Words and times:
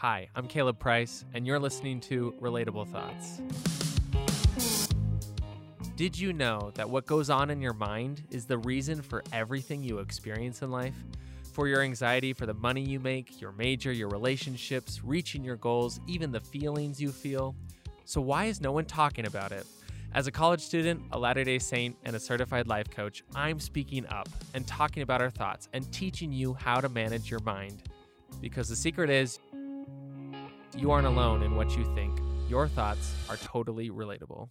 Hi, 0.00 0.30
I'm 0.34 0.48
Caleb 0.48 0.78
Price, 0.78 1.26
and 1.34 1.46
you're 1.46 1.58
listening 1.58 2.00
to 2.08 2.34
Relatable 2.40 2.88
Thoughts. 2.90 3.42
Did 5.94 6.18
you 6.18 6.32
know 6.32 6.70
that 6.76 6.88
what 6.88 7.04
goes 7.04 7.28
on 7.28 7.50
in 7.50 7.60
your 7.60 7.74
mind 7.74 8.22
is 8.30 8.46
the 8.46 8.56
reason 8.56 9.02
for 9.02 9.22
everything 9.30 9.82
you 9.82 9.98
experience 9.98 10.62
in 10.62 10.70
life? 10.70 10.94
For 11.52 11.68
your 11.68 11.82
anxiety, 11.82 12.32
for 12.32 12.46
the 12.46 12.54
money 12.54 12.80
you 12.80 12.98
make, 12.98 13.42
your 13.42 13.52
major, 13.52 13.92
your 13.92 14.08
relationships, 14.08 15.04
reaching 15.04 15.44
your 15.44 15.56
goals, 15.56 16.00
even 16.06 16.32
the 16.32 16.40
feelings 16.40 16.98
you 16.98 17.12
feel? 17.12 17.54
So, 18.06 18.22
why 18.22 18.46
is 18.46 18.58
no 18.58 18.72
one 18.72 18.86
talking 18.86 19.26
about 19.26 19.52
it? 19.52 19.66
As 20.14 20.26
a 20.26 20.32
college 20.32 20.62
student, 20.62 21.02
a 21.12 21.18
Latter 21.18 21.44
day 21.44 21.58
Saint, 21.58 21.94
and 22.06 22.16
a 22.16 22.20
certified 22.20 22.68
life 22.68 22.88
coach, 22.88 23.22
I'm 23.34 23.60
speaking 23.60 24.06
up 24.06 24.30
and 24.54 24.66
talking 24.66 25.02
about 25.02 25.20
our 25.20 25.28
thoughts 25.28 25.68
and 25.74 25.92
teaching 25.92 26.32
you 26.32 26.54
how 26.54 26.80
to 26.80 26.88
manage 26.88 27.30
your 27.30 27.40
mind. 27.40 27.82
Because 28.40 28.70
the 28.70 28.76
secret 28.76 29.10
is, 29.10 29.38
you 30.76 30.90
aren't 30.90 31.06
alone 31.06 31.42
in 31.42 31.56
what 31.56 31.76
you 31.76 31.84
think. 31.94 32.18
Your 32.48 32.68
thoughts 32.68 33.14
are 33.28 33.36
totally 33.36 33.90
relatable. 33.90 34.48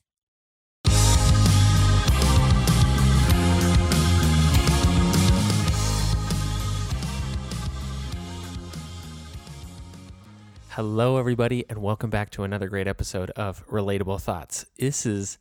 Hello, 10.70 11.18
everybody, 11.18 11.66
and 11.68 11.82
welcome 11.82 12.10
back 12.10 12.30
to 12.32 12.44
another 12.44 12.70
great 12.70 12.88
episode 12.88 13.32
of 13.32 13.66
Relatable 13.68 14.22
Thoughts. 14.22 14.66
This 14.78 15.06
is 15.06 15.38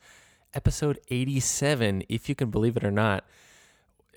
episode 0.54 0.98
87, 1.10 2.02
if 2.08 2.28
you 2.28 2.34
can 2.34 2.50
believe 2.50 2.76
it 2.76 2.82
or 2.82 2.90
not. 2.90 3.24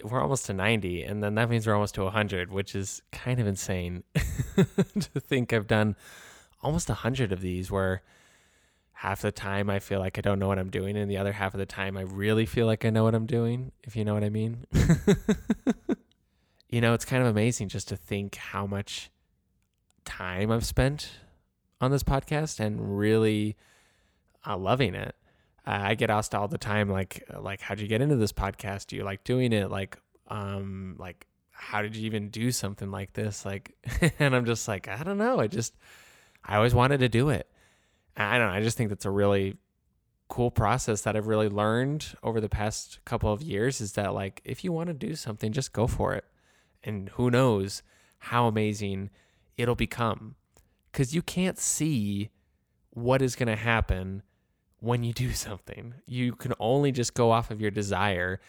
We're 0.03 0.21
almost 0.21 0.47
to 0.47 0.53
90, 0.53 1.03
and 1.03 1.23
then 1.23 1.35
that 1.35 1.47
means 1.47 1.67
we're 1.67 1.75
almost 1.75 1.93
to 1.95 2.03
100, 2.03 2.51
which 2.51 2.73
is 2.73 3.03
kind 3.11 3.39
of 3.39 3.45
insane 3.45 4.03
to 4.15 5.19
think 5.19 5.53
I've 5.53 5.67
done 5.67 5.95
almost 6.63 6.89
a 6.89 6.93
100 6.93 7.31
of 7.31 7.41
these 7.41 7.71
where 7.71 8.01
half 8.93 9.21
the 9.21 9.31
time 9.31 9.69
I 9.69 9.79
feel 9.79 9.99
like 9.99 10.17
I 10.17 10.21
don't 10.21 10.37
know 10.37 10.47
what 10.47 10.59
I'm 10.59 10.69
doing, 10.69 10.95
and 10.95 11.09
the 11.09 11.17
other 11.17 11.31
half 11.31 11.53
of 11.53 11.57
the 11.57 11.65
time 11.65 11.97
I 11.97 12.01
really 12.01 12.45
feel 12.45 12.67
like 12.67 12.85
I 12.85 12.91
know 12.91 13.03
what 13.03 13.15
I'm 13.15 13.25
doing, 13.25 13.71
if 13.83 13.95
you 13.95 14.05
know 14.05 14.13
what 14.13 14.23
I 14.23 14.29
mean. 14.29 14.65
you 16.69 16.81
know, 16.81 16.93
it's 16.93 17.05
kind 17.05 17.23
of 17.23 17.27
amazing 17.27 17.69
just 17.69 17.87
to 17.87 17.95
think 17.95 18.35
how 18.35 18.67
much 18.67 19.09
time 20.05 20.51
I've 20.51 20.65
spent 20.65 21.09
on 21.79 21.89
this 21.89 22.03
podcast 22.03 22.59
and 22.59 22.97
really 22.97 23.57
uh, 24.45 24.57
loving 24.57 24.93
it. 24.93 25.15
Uh, 25.65 25.79
I 25.81 25.95
get 25.95 26.09
asked 26.09 26.33
all 26.35 26.47
the 26.47 26.57
time, 26.57 26.89
like, 26.89 27.23
like, 27.39 27.61
how'd 27.61 27.79
you 27.79 27.87
get 27.87 28.01
into 28.01 28.15
this 28.15 28.33
podcast? 28.33 28.87
Do 28.87 28.95
you 28.95 29.03
like 29.03 29.23
doing 29.23 29.51
it? 29.51 29.71
Like, 29.71 29.97
um, 30.27 30.95
like, 30.99 31.25
how 31.51 31.81
did 31.81 31.95
you 31.95 32.05
even 32.05 32.29
do 32.29 32.51
something 32.51 32.91
like 32.91 33.13
this? 33.13 33.45
Like, 33.45 33.73
and 34.19 34.35
I'm 34.35 34.45
just 34.45 34.67
like, 34.67 34.87
I 34.87 35.03
don't 35.03 35.17
know. 35.17 35.39
I 35.39 35.47
just, 35.47 35.75
I 36.43 36.55
always 36.55 36.73
wanted 36.73 36.99
to 36.99 37.09
do 37.09 37.29
it. 37.29 37.47
I 38.17 38.37
don't 38.37 38.47
know. 38.47 38.53
I 38.53 38.61
just 38.61 38.77
think 38.77 38.89
that's 38.89 39.05
a 39.05 39.11
really 39.11 39.57
cool 40.27 40.51
process 40.51 41.01
that 41.01 41.15
I've 41.15 41.27
really 41.27 41.49
learned 41.49 42.15
over 42.23 42.39
the 42.39 42.49
past 42.49 42.99
couple 43.03 43.33
of 43.33 43.41
years 43.41 43.81
is 43.81 43.93
that 43.93 44.13
like 44.13 44.41
if 44.45 44.63
you 44.63 44.71
want 44.71 44.87
to 44.87 44.93
do 44.93 45.15
something, 45.15 45.51
just 45.51 45.73
go 45.73 45.87
for 45.87 46.13
it. 46.13 46.25
And 46.83 47.09
who 47.09 47.29
knows 47.29 47.83
how 48.19 48.47
amazing 48.47 49.09
it'll 49.57 49.75
become. 49.75 50.35
Cuz 50.93 51.13
you 51.13 51.21
can't 51.21 51.59
see 51.59 52.29
what 52.91 53.21
is 53.21 53.35
going 53.35 53.47
to 53.47 53.55
happen 53.55 54.23
when 54.79 55.03
you 55.03 55.13
do 55.13 55.31
something. 55.47 55.95
You 56.05 56.33
can 56.33 56.53
only 56.59 56.91
just 56.91 57.13
go 57.13 57.31
off 57.31 57.51
of 57.51 57.61
your 57.61 57.71
desire 57.71 58.39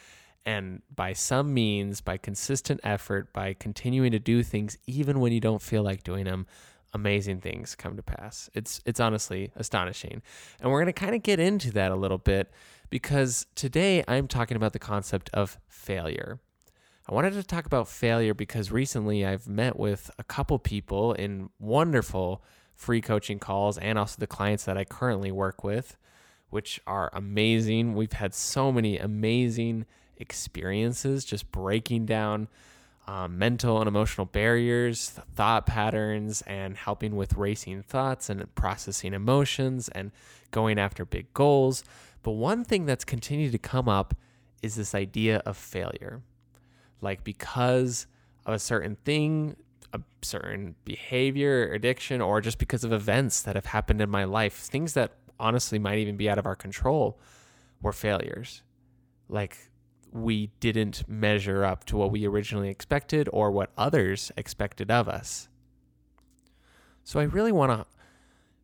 and 0.44 0.82
by 0.94 1.12
some 1.12 1.54
means, 1.54 2.00
by 2.00 2.16
consistent 2.16 2.80
effort, 2.82 3.32
by 3.32 3.54
continuing 3.54 4.10
to 4.12 4.18
do 4.18 4.42
things 4.42 4.76
even 4.86 5.20
when 5.20 5.32
you 5.32 5.40
don't 5.40 5.62
feel 5.62 5.82
like 5.82 6.02
doing 6.02 6.24
them, 6.24 6.46
amazing 6.92 7.40
things 7.40 7.74
come 7.74 7.96
to 7.96 8.02
pass. 8.02 8.50
It's 8.54 8.80
it's 8.84 9.00
honestly 9.00 9.50
astonishing. 9.56 10.22
And 10.60 10.70
we're 10.70 10.80
going 10.80 10.92
to 10.92 11.00
kind 11.00 11.14
of 11.14 11.22
get 11.22 11.40
into 11.40 11.70
that 11.72 11.90
a 11.90 11.96
little 11.96 12.18
bit 12.18 12.50
because 12.90 13.46
today 13.54 14.04
I'm 14.06 14.28
talking 14.28 14.56
about 14.56 14.72
the 14.72 14.78
concept 14.78 15.30
of 15.32 15.58
failure. 15.68 16.40
I 17.08 17.14
wanted 17.14 17.32
to 17.34 17.42
talk 17.42 17.66
about 17.66 17.88
failure 17.88 18.34
because 18.34 18.70
recently 18.70 19.26
I've 19.26 19.48
met 19.48 19.78
with 19.78 20.10
a 20.18 20.24
couple 20.24 20.58
people 20.58 21.12
in 21.14 21.50
wonderful 21.58 22.44
free 22.74 23.00
coaching 23.00 23.38
calls 23.38 23.76
and 23.78 23.98
also 23.98 24.16
the 24.18 24.26
clients 24.26 24.64
that 24.64 24.76
I 24.76 24.84
currently 24.84 25.32
work 25.32 25.64
with, 25.64 25.96
which 26.50 26.80
are 26.86 27.10
amazing. 27.12 27.94
We've 27.94 28.12
had 28.12 28.34
so 28.34 28.70
many 28.70 28.98
amazing 28.98 29.86
experiences 30.16 31.24
just 31.24 31.50
breaking 31.50 32.06
down 32.06 32.48
um, 33.12 33.38
mental 33.38 33.78
and 33.78 33.86
emotional 33.86 34.24
barriers, 34.24 35.10
thought 35.10 35.66
patterns, 35.66 36.42
and 36.46 36.78
helping 36.78 37.14
with 37.14 37.34
racing 37.34 37.82
thoughts 37.82 38.30
and 38.30 38.54
processing 38.54 39.12
emotions 39.12 39.90
and 39.90 40.12
going 40.50 40.78
after 40.78 41.04
big 41.04 41.30
goals. 41.34 41.84
But 42.22 42.30
one 42.30 42.64
thing 42.64 42.86
that's 42.86 43.04
continued 43.04 43.52
to 43.52 43.58
come 43.58 43.86
up 43.86 44.14
is 44.62 44.76
this 44.76 44.94
idea 44.94 45.42
of 45.44 45.58
failure. 45.58 46.22
Like, 47.02 47.22
because 47.22 48.06
of 48.46 48.54
a 48.54 48.58
certain 48.58 48.96
thing, 49.04 49.56
a 49.92 50.00
certain 50.22 50.74
behavior, 50.86 51.70
addiction, 51.70 52.22
or 52.22 52.40
just 52.40 52.56
because 52.56 52.82
of 52.82 52.94
events 52.94 53.42
that 53.42 53.56
have 53.56 53.66
happened 53.66 54.00
in 54.00 54.08
my 54.08 54.24
life, 54.24 54.54
things 54.54 54.94
that 54.94 55.12
honestly 55.38 55.78
might 55.78 55.98
even 55.98 56.16
be 56.16 56.30
out 56.30 56.38
of 56.38 56.46
our 56.46 56.56
control, 56.56 57.18
were 57.82 57.92
failures. 57.92 58.62
Like, 59.28 59.70
we 60.12 60.48
didn't 60.60 61.08
measure 61.08 61.64
up 61.64 61.84
to 61.86 61.96
what 61.96 62.10
we 62.10 62.26
originally 62.26 62.68
expected 62.68 63.28
or 63.32 63.50
what 63.50 63.70
others 63.76 64.30
expected 64.36 64.90
of 64.90 65.08
us. 65.08 65.48
So 67.04 67.18
I 67.18 67.24
really 67.24 67.52
want 67.52 67.72
to 67.72 67.86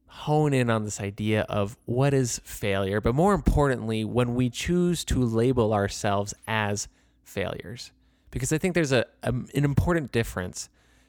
hone 0.07 0.55
in 0.55 0.71
on 0.71 0.85
this 0.85 1.01
idea 1.01 1.43
of 1.43 1.77
what 1.85 2.15
is 2.15 2.41
failure, 2.45 3.01
but 3.01 3.15
more 3.15 3.35
importantly, 3.35 4.05
when 4.05 4.35
we 4.35 4.49
choose 4.49 5.05
to 5.05 5.23
label 5.23 5.73
ourselves 5.73 6.35
as 6.47 6.89
failures. 7.25 7.93
Because 8.31 8.53
I 8.53 8.59
think 8.59 8.75
there's 8.75 8.93
a, 8.93 9.07
a 9.23 9.29
an 9.29 9.65
important 9.65 10.13
difference 10.13 10.69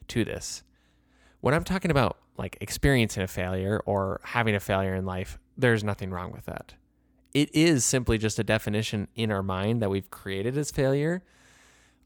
to 0.09 0.23
this. 0.23 0.63
When 1.41 1.53
I'm 1.53 1.63
talking 1.63 1.91
about 1.91 2.17
like 2.37 2.57
experiencing 2.61 3.23
a 3.23 3.27
failure 3.27 3.81
or 3.85 4.21
having 4.23 4.55
a 4.55 4.59
failure 4.59 4.95
in 4.95 5.05
life, 5.05 5.37
there's 5.57 5.83
nothing 5.83 6.11
wrong 6.11 6.31
with 6.31 6.45
that 6.45 6.75
it 7.33 7.53
is 7.53 7.85
simply 7.85 8.17
just 8.17 8.39
a 8.39 8.43
definition 8.43 9.07
in 9.15 9.31
our 9.31 9.43
mind 9.43 9.81
that 9.81 9.89
we've 9.89 10.09
created 10.09 10.57
as 10.57 10.71
failure. 10.71 11.23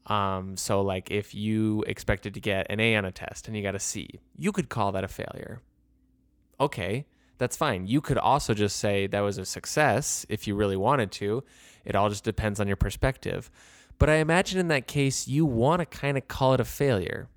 Um, 0.06 0.56
so 0.56 0.82
like 0.82 1.10
if 1.10 1.34
you 1.34 1.82
expected 1.86 2.34
to 2.34 2.40
get 2.40 2.66
an 2.68 2.78
A 2.78 2.96
on 2.96 3.04
a 3.04 3.12
test 3.12 3.48
and 3.48 3.56
you 3.56 3.62
got 3.62 3.74
a 3.74 3.78
C, 3.78 4.20
you 4.36 4.52
could 4.52 4.68
call 4.68 4.92
that 4.92 5.04
a 5.04 5.08
failure. 5.08 5.62
Okay, 6.60 7.06
that's 7.38 7.56
fine. 7.56 7.86
You 7.86 8.00
could 8.00 8.18
also 8.18 8.52
just 8.52 8.76
say 8.76 9.06
that 9.06 9.20
was 9.20 9.38
a 9.38 9.46
success 9.46 10.26
if 10.28 10.46
you 10.46 10.54
really 10.54 10.76
wanted 10.76 11.10
to. 11.12 11.42
It 11.84 11.96
all 11.96 12.10
just 12.10 12.24
depends 12.24 12.60
on 12.60 12.66
your 12.66 12.76
perspective. 12.76 13.50
But 13.98 14.10
I 14.10 14.16
imagine 14.16 14.60
in 14.60 14.68
that 14.68 14.86
case, 14.86 15.26
you 15.26 15.46
want 15.46 15.80
to 15.80 15.86
kind 15.86 16.18
of 16.18 16.28
call 16.28 16.52
it 16.52 16.60
a 16.60 16.64
failure. 16.64 17.28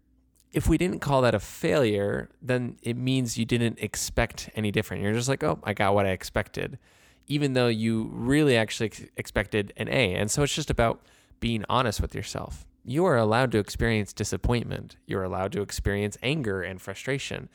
If 0.51 0.67
we 0.67 0.77
didn't 0.77 0.99
call 0.99 1.21
that 1.21 1.35
a 1.35 1.39
failure, 1.39 2.29
then 2.41 2.77
it 2.81 2.97
means 2.97 3.37
you 3.37 3.45
didn't 3.45 3.79
expect 3.79 4.49
any 4.55 4.71
different. 4.71 5.03
You're 5.03 5.13
just 5.13 5.29
like, 5.29 5.43
oh, 5.43 5.59
I 5.63 5.73
got 5.73 5.93
what 5.93 6.05
I 6.05 6.09
expected 6.09 6.79
even 7.27 7.53
though 7.53 7.67
you 7.67 8.09
really 8.11 8.57
actually 8.57 8.87
ex- 8.87 9.05
expected 9.17 9.73
an 9.77 9.87
A. 9.89 10.15
And 10.15 10.31
so 10.31 10.43
it's 10.43 10.55
just 10.55 10.69
about 10.69 11.01
being 11.39 11.65
honest 11.69 12.01
with 12.01 12.15
yourself. 12.15 12.65
You 12.83 13.05
are 13.05 13.17
allowed 13.17 13.51
to 13.51 13.59
experience 13.59 14.13
disappointment. 14.13 14.95
You're 15.05 15.23
allowed 15.23 15.51
to 15.51 15.61
experience 15.61 16.17
anger 16.23 16.61
and 16.61 16.81
frustration 16.81 17.49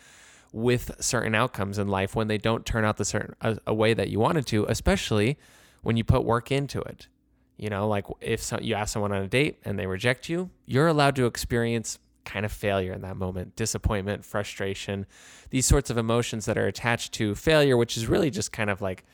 with 0.52 0.94
certain 1.00 1.34
outcomes 1.34 1.78
in 1.78 1.88
life 1.88 2.14
when 2.14 2.28
they 2.28 2.36
don't 2.36 2.66
turn 2.66 2.84
out 2.84 2.98
the 2.98 3.06
certain 3.06 3.34
a, 3.40 3.56
a 3.66 3.74
way 3.74 3.94
that 3.94 4.10
you 4.10 4.20
wanted 4.20 4.46
to, 4.48 4.66
especially 4.68 5.38
when 5.82 5.96
you 5.96 6.04
put 6.04 6.24
work 6.24 6.52
into 6.52 6.80
it. 6.82 7.08
You 7.56 7.70
know, 7.70 7.88
like 7.88 8.04
if 8.20 8.42
so, 8.42 8.58
you 8.60 8.74
ask 8.74 8.92
someone 8.92 9.12
on 9.12 9.22
a 9.22 9.28
date 9.28 9.58
and 9.64 9.78
they 9.78 9.86
reject 9.86 10.28
you, 10.28 10.50
you're 10.66 10.88
allowed 10.88 11.16
to 11.16 11.26
experience 11.26 11.98
kind 12.24 12.44
of 12.44 12.52
failure 12.52 12.92
in 12.92 13.00
that 13.02 13.16
moment, 13.16 13.56
disappointment, 13.56 14.24
frustration, 14.24 15.06
these 15.50 15.66
sorts 15.66 15.90
of 15.90 15.96
emotions 15.96 16.44
that 16.44 16.58
are 16.58 16.66
attached 16.66 17.12
to 17.14 17.34
failure, 17.34 17.76
which 17.76 17.96
is 17.96 18.06
really 18.06 18.30
just 18.30 18.52
kind 18.52 18.68
of 18.70 18.80
like 18.80 19.04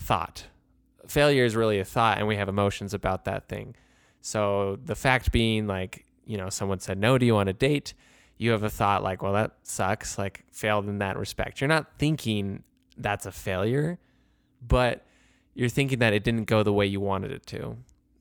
thought. 0.00 0.44
Failure 1.06 1.44
is 1.44 1.54
really 1.54 1.78
a 1.78 1.84
thought, 1.84 2.18
and 2.18 2.26
we 2.26 2.36
have 2.36 2.48
emotions 2.48 2.94
about 2.94 3.24
that 3.24 3.48
thing. 3.48 3.74
So 4.20 4.78
the 4.84 4.94
fact 4.94 5.30
being, 5.32 5.66
like, 5.66 6.04
you 6.26 6.36
know, 6.36 6.48
someone 6.50 6.80
said 6.80 6.98
no 6.98 7.16
to 7.18 7.24
you 7.24 7.36
on 7.36 7.48
a 7.48 7.52
date, 7.52 7.94
you 8.38 8.50
have 8.50 8.62
a 8.62 8.70
thought 8.70 9.02
like, 9.02 9.22
well, 9.22 9.32
that 9.34 9.56
sucks, 9.62 10.18
like, 10.18 10.44
failed 10.50 10.88
in 10.88 10.98
that 10.98 11.16
respect. 11.16 11.60
You're 11.60 11.68
not 11.68 11.98
thinking 11.98 12.64
that's 12.96 13.26
a 13.26 13.32
failure, 13.32 13.98
but 14.66 15.06
you're 15.54 15.68
thinking 15.68 16.00
that 16.00 16.12
it 16.12 16.24
didn't 16.24 16.44
go 16.44 16.62
the 16.62 16.72
way 16.72 16.86
you 16.86 17.00
wanted 17.00 17.32
it 17.32 17.46
to. 17.46 17.76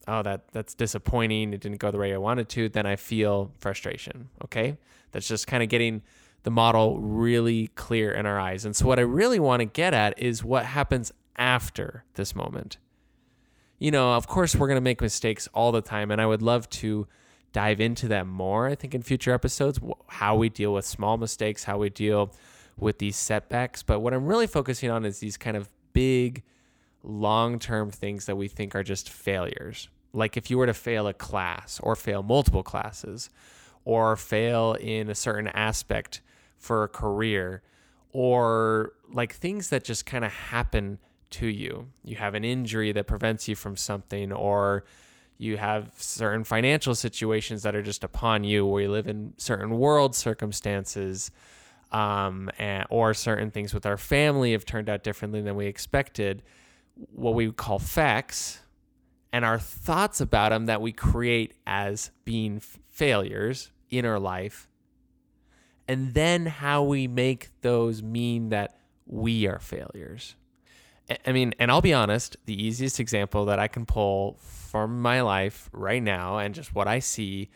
Oh, 0.08 0.22
that 0.22 0.48
that's 0.52 0.76
disappointing. 0.76 1.54
It 1.54 1.62
didn't 1.62 1.80
go 1.80 1.92
the 1.92 1.98
way 1.98 2.14
I 2.14 2.18
wanted 2.18 2.48
to. 2.50 2.70
Then 2.70 2.86
I 2.86 2.96
feel 2.96 3.52
frustration. 3.58 4.30
Okay, 4.44 4.78
that's 5.12 5.28
just 5.28 5.48
kind 5.48 5.64
of 5.64 5.70
getting 5.70 6.04
the 6.44 6.52
model 6.52 7.00
really 7.00 7.68
clear 7.70 8.12
in 8.12 8.28
our 8.28 8.40
eyes. 8.40 8.66
And 8.66 8.76
so, 8.76 8.86
what 8.86 9.00
I 9.00 9.02
really 9.02 9.40
want 9.40 9.62
to 9.62 9.66
get 9.66 9.94
at 9.94 10.18
is 10.22 10.44
what 10.44 10.66
happens 10.66 11.12
after 11.38 12.04
this 12.16 12.36
moment. 12.36 12.78
You 13.78 13.92
know, 13.92 14.14
of 14.14 14.28
course, 14.28 14.56
we're 14.56 14.68
going 14.68 14.78
to 14.78 14.82
make 14.82 15.02
mistakes 15.02 15.50
all 15.54 15.72
the 15.72 15.82
time, 15.82 16.12
and 16.12 16.22
I 16.22 16.26
would 16.26 16.42
love 16.42 16.70
to 16.72 17.08
dive 17.52 17.80
into 17.80 18.08
that 18.10 18.28
more, 18.28 18.68
I 18.68 18.76
think, 18.76 18.94
in 18.94 19.02
future 19.02 19.34
episodes, 19.34 19.80
how 20.08 20.36
we 20.36 20.50
deal 20.50 20.74
with 20.74 20.86
small 20.86 21.18
mistakes, 21.18 21.66
how 21.66 21.78
we 21.78 21.90
deal 21.90 22.34
with 22.78 23.00
these 23.00 23.16
setbacks. 23.16 23.84
But 23.84 24.00
what 24.00 24.14
I'm 24.14 24.26
really 24.26 24.48
focusing 24.48 24.90
on 24.90 25.06
is 25.06 25.20
these 25.20 25.38
kind 25.38 25.56
of 25.56 25.70
big, 25.94 26.44
long 27.04 27.60
term 27.60 27.92
things 27.92 28.26
that 28.26 28.36
we 28.36 28.48
think 28.48 28.76
are 28.76 28.84
just 28.84 29.10
failures. 29.10 29.90
Like 30.14 30.38
if 30.38 30.50
you 30.50 30.58
were 30.58 30.66
to 30.66 30.74
fail 30.74 31.08
a 31.08 31.14
class 31.14 31.80
or 31.82 31.96
fail 31.96 32.24
multiple 32.24 32.64
classes 32.64 33.30
or 33.84 34.16
fail 34.16 34.74
in 34.74 35.10
a 35.10 35.16
certain 35.16 35.48
aspect 35.50 36.22
for 36.58 36.84
a 36.84 36.88
career 36.88 37.62
or 38.12 38.94
like 39.12 39.34
things 39.34 39.70
that 39.70 39.84
just 39.84 40.06
kind 40.06 40.26
of 40.26 40.32
happen 40.32 41.00
to 41.32 41.48
you. 41.48 41.88
You 42.04 42.16
have 42.18 42.36
an 42.36 42.44
injury 42.44 42.92
that 42.92 43.08
prevents 43.08 43.48
you 43.48 43.56
from 43.56 43.76
something 43.76 44.32
or 44.32 44.86
you 45.38 45.58
have 45.58 45.92
certain 45.98 46.44
financial 46.44 46.96
situations 46.96 47.64
that 47.64 47.76
are 47.76 47.82
just 47.82 48.04
upon 48.04 48.44
you 48.44 48.66
where 48.66 48.84
you 48.84 48.92
live 48.92 49.08
in 49.08 49.34
certain 49.38 49.78
world 49.78 50.16
circumstances 50.16 51.32
um, 51.92 52.50
and, 52.58 52.86
or 52.90 53.14
certain 53.14 53.52
things 53.52 53.74
with 53.74 53.86
our 53.86 53.98
family 53.98 54.54
have 54.54 54.66
turned 54.66 54.90
out 54.90 55.04
differently 55.04 55.42
than 55.42 55.56
we 55.56 55.66
expected 55.66 56.42
what 57.12 57.34
we 57.34 57.52
call 57.52 57.80
facts 57.80 58.60
and 59.34 59.44
our 59.44 59.60
thoughts 59.60 60.22
about 60.22 60.50
them 60.50 60.66
that 60.68 60.82
we 60.82 60.92
create 60.94 61.54
as 61.68 62.12
being 62.24 62.58
f- 62.58 62.80
failures 62.90 63.72
in 63.90 64.06
our 64.06 64.20
life 64.20 64.70
and 65.88 66.14
then 66.14 66.46
how 66.46 66.82
we 66.82 67.08
make 67.08 67.50
those 67.62 68.02
mean 68.02 68.50
that 68.50 68.78
we 69.06 69.46
are 69.46 69.60
failures 69.60 70.36
I 71.26 71.32
mean, 71.32 71.54
and 71.60 71.70
I'll 71.72 71.82
be 71.82 71.94
honest, 71.94 72.36
the 72.46 72.62
easiest 72.62 73.00
example 73.00 73.46
that 73.46 73.60
I 73.60 73.68
can 73.68 73.86
pull 73.86 74.38
from 74.40 75.02
my 75.02 75.22
life 75.22 75.70
right 75.72 76.02
now 76.02 76.38
and 76.38 76.56
just 76.56 76.74
what 76.74 76.88
I 76.88 77.00
see 77.00 77.50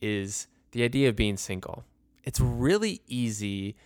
is 0.00 0.48
the 0.72 0.82
idea 0.82 1.08
of 1.08 1.16
being 1.16 1.36
single. 1.36 1.84
It's 2.24 2.40
really 2.40 3.00
easy 3.06 3.76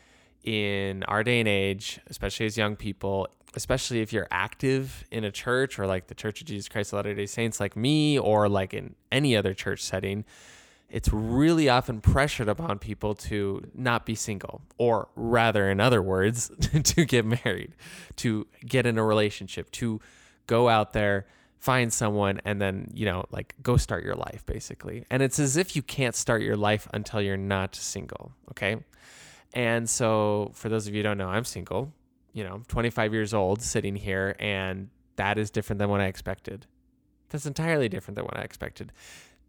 in 0.43 1.03
our 1.05 1.23
day 1.23 1.41
and 1.41 1.49
age, 1.49 2.01
especially 2.07 2.47
as 2.47 2.57
young 2.57 2.77
people, 2.77 3.29
especially 3.55 4.01
if 4.01 4.13
you're 4.13 4.29
active 4.31 5.05
in 5.11 5.25
a 5.25 5.31
church 5.31 5.79
or 5.79 5.87
like 5.87 6.07
the 6.07 6.15
Church 6.15 6.41
of 6.41 6.47
Jesus 6.47 6.69
Christ 6.69 6.93
of 6.93 6.97
Latter 6.97 7.15
day 7.15 7.27
Saints, 7.27 7.61
like 7.61 7.77
me, 7.77 8.19
or 8.19 8.49
like 8.49 8.73
in 8.73 8.95
any 9.13 9.37
other 9.37 9.53
church 9.53 9.83
setting, 9.83 10.25
it's 10.91 11.13
really 11.13 11.69
often 11.69 12.01
pressured 12.01 12.49
upon 12.49 12.79
people 12.79 13.15
to 13.15 13.63
not 13.75 14.05
be 14.05 14.15
single, 14.15 14.63
or 14.77 15.09
rather, 15.15 15.71
in 15.71 15.81
other 15.81 16.03
words, 16.03 16.51
to 16.85 17.05
get 17.05 17.25
married, 17.25 17.75
to 18.17 18.47
get 18.67 18.87
in 18.87 18.99
a 18.99 19.05
relationship, 19.05 19.71
to 19.73 20.01
go 20.47 20.69
out 20.69 20.93
there, 20.93 21.27
find 21.59 21.93
someone, 21.93 22.41
and 22.45 22.61
then, 22.61 22.91
you 22.93 23.07
know, 23.07 23.25
like 23.31 23.55
go 23.63 23.77
start 23.77 24.05
your 24.05 24.17
life, 24.17 24.45
basically. 24.47 25.05
And 25.11 25.23
it's 25.23 25.39
as 25.39 25.57
if 25.57 25.77
you 25.77 25.83
can't 25.83 26.17
start 26.17 26.43
your 26.43 26.57
life 26.57 26.89
until 26.93 27.23
you're 27.23 27.37
not 27.37 27.77
single, 27.77 28.33
okay? 28.51 28.79
And 29.55 29.89
so, 29.89 30.51
for 30.55 30.69
those 30.69 30.87
of 30.87 30.95
you 30.95 31.01
who 31.01 31.05
don't 31.05 31.19
know, 31.19 31.29
I'm 31.29 31.45
single, 31.45 31.93
you 32.33 32.43
know, 32.45 32.63
25 32.69 33.13
years 33.13 33.33
old, 33.33 33.63
sitting 33.63 33.95
here, 33.97 34.35
and 34.39 34.89
that 35.17 35.39
is 35.39 35.51
different 35.51 35.79
than 35.79 35.89
what 35.89 36.01
I 36.01 36.07
expected. 36.07 36.67
That's 37.29 37.47
entirely 37.47 37.89
different 37.89 38.17
than 38.17 38.25
what 38.25 38.37
I 38.37 38.43
expected. 38.43 38.93